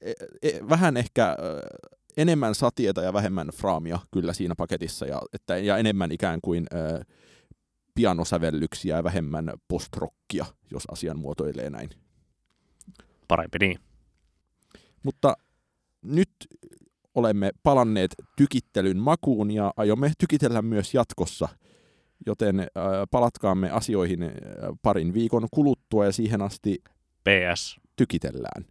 E, 0.00 0.12
e, 0.42 0.50
vähän 0.68 0.96
ehkä 0.96 1.36
ö, 1.38 1.60
enemmän 2.16 2.54
satieta 2.54 3.02
ja 3.02 3.12
vähemmän 3.12 3.48
fraamia 3.54 3.98
kyllä 4.10 4.32
siinä 4.32 4.54
paketissa, 4.56 5.06
ja, 5.06 5.22
että, 5.32 5.58
ja 5.58 5.76
enemmän 5.76 6.12
ikään 6.12 6.40
kuin 6.42 6.66
ö, 6.74 7.04
pianosävellyksiä 7.94 8.96
ja 8.96 9.04
vähemmän 9.04 9.52
postrockia, 9.68 10.46
jos 10.70 10.84
asian 10.90 11.18
muotoilee 11.18 11.70
näin. 11.70 11.90
Parempi 13.28 13.58
niin. 13.58 13.78
Mutta 15.02 15.34
nyt 16.02 16.30
olemme 17.14 17.50
palanneet 17.62 18.14
tykittelyn 18.36 18.98
makuun 18.98 19.50
ja 19.50 19.74
aiomme 19.76 20.12
tykitellä 20.18 20.62
myös 20.62 20.94
jatkossa. 20.94 21.48
Joten 22.26 22.60
äh, 22.60 22.66
palatkaamme 23.10 23.70
asioihin 23.70 24.22
äh, 24.22 24.30
parin 24.82 25.14
viikon 25.14 25.48
kuluttua 25.50 26.04
ja 26.04 26.12
siihen 26.12 26.42
asti 26.42 26.82
PS. 27.24 27.80
tykitellään. 27.96 28.64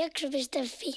jak, 0.00 0.18
żebyś 0.18 0.48
delfin. 0.48 0.92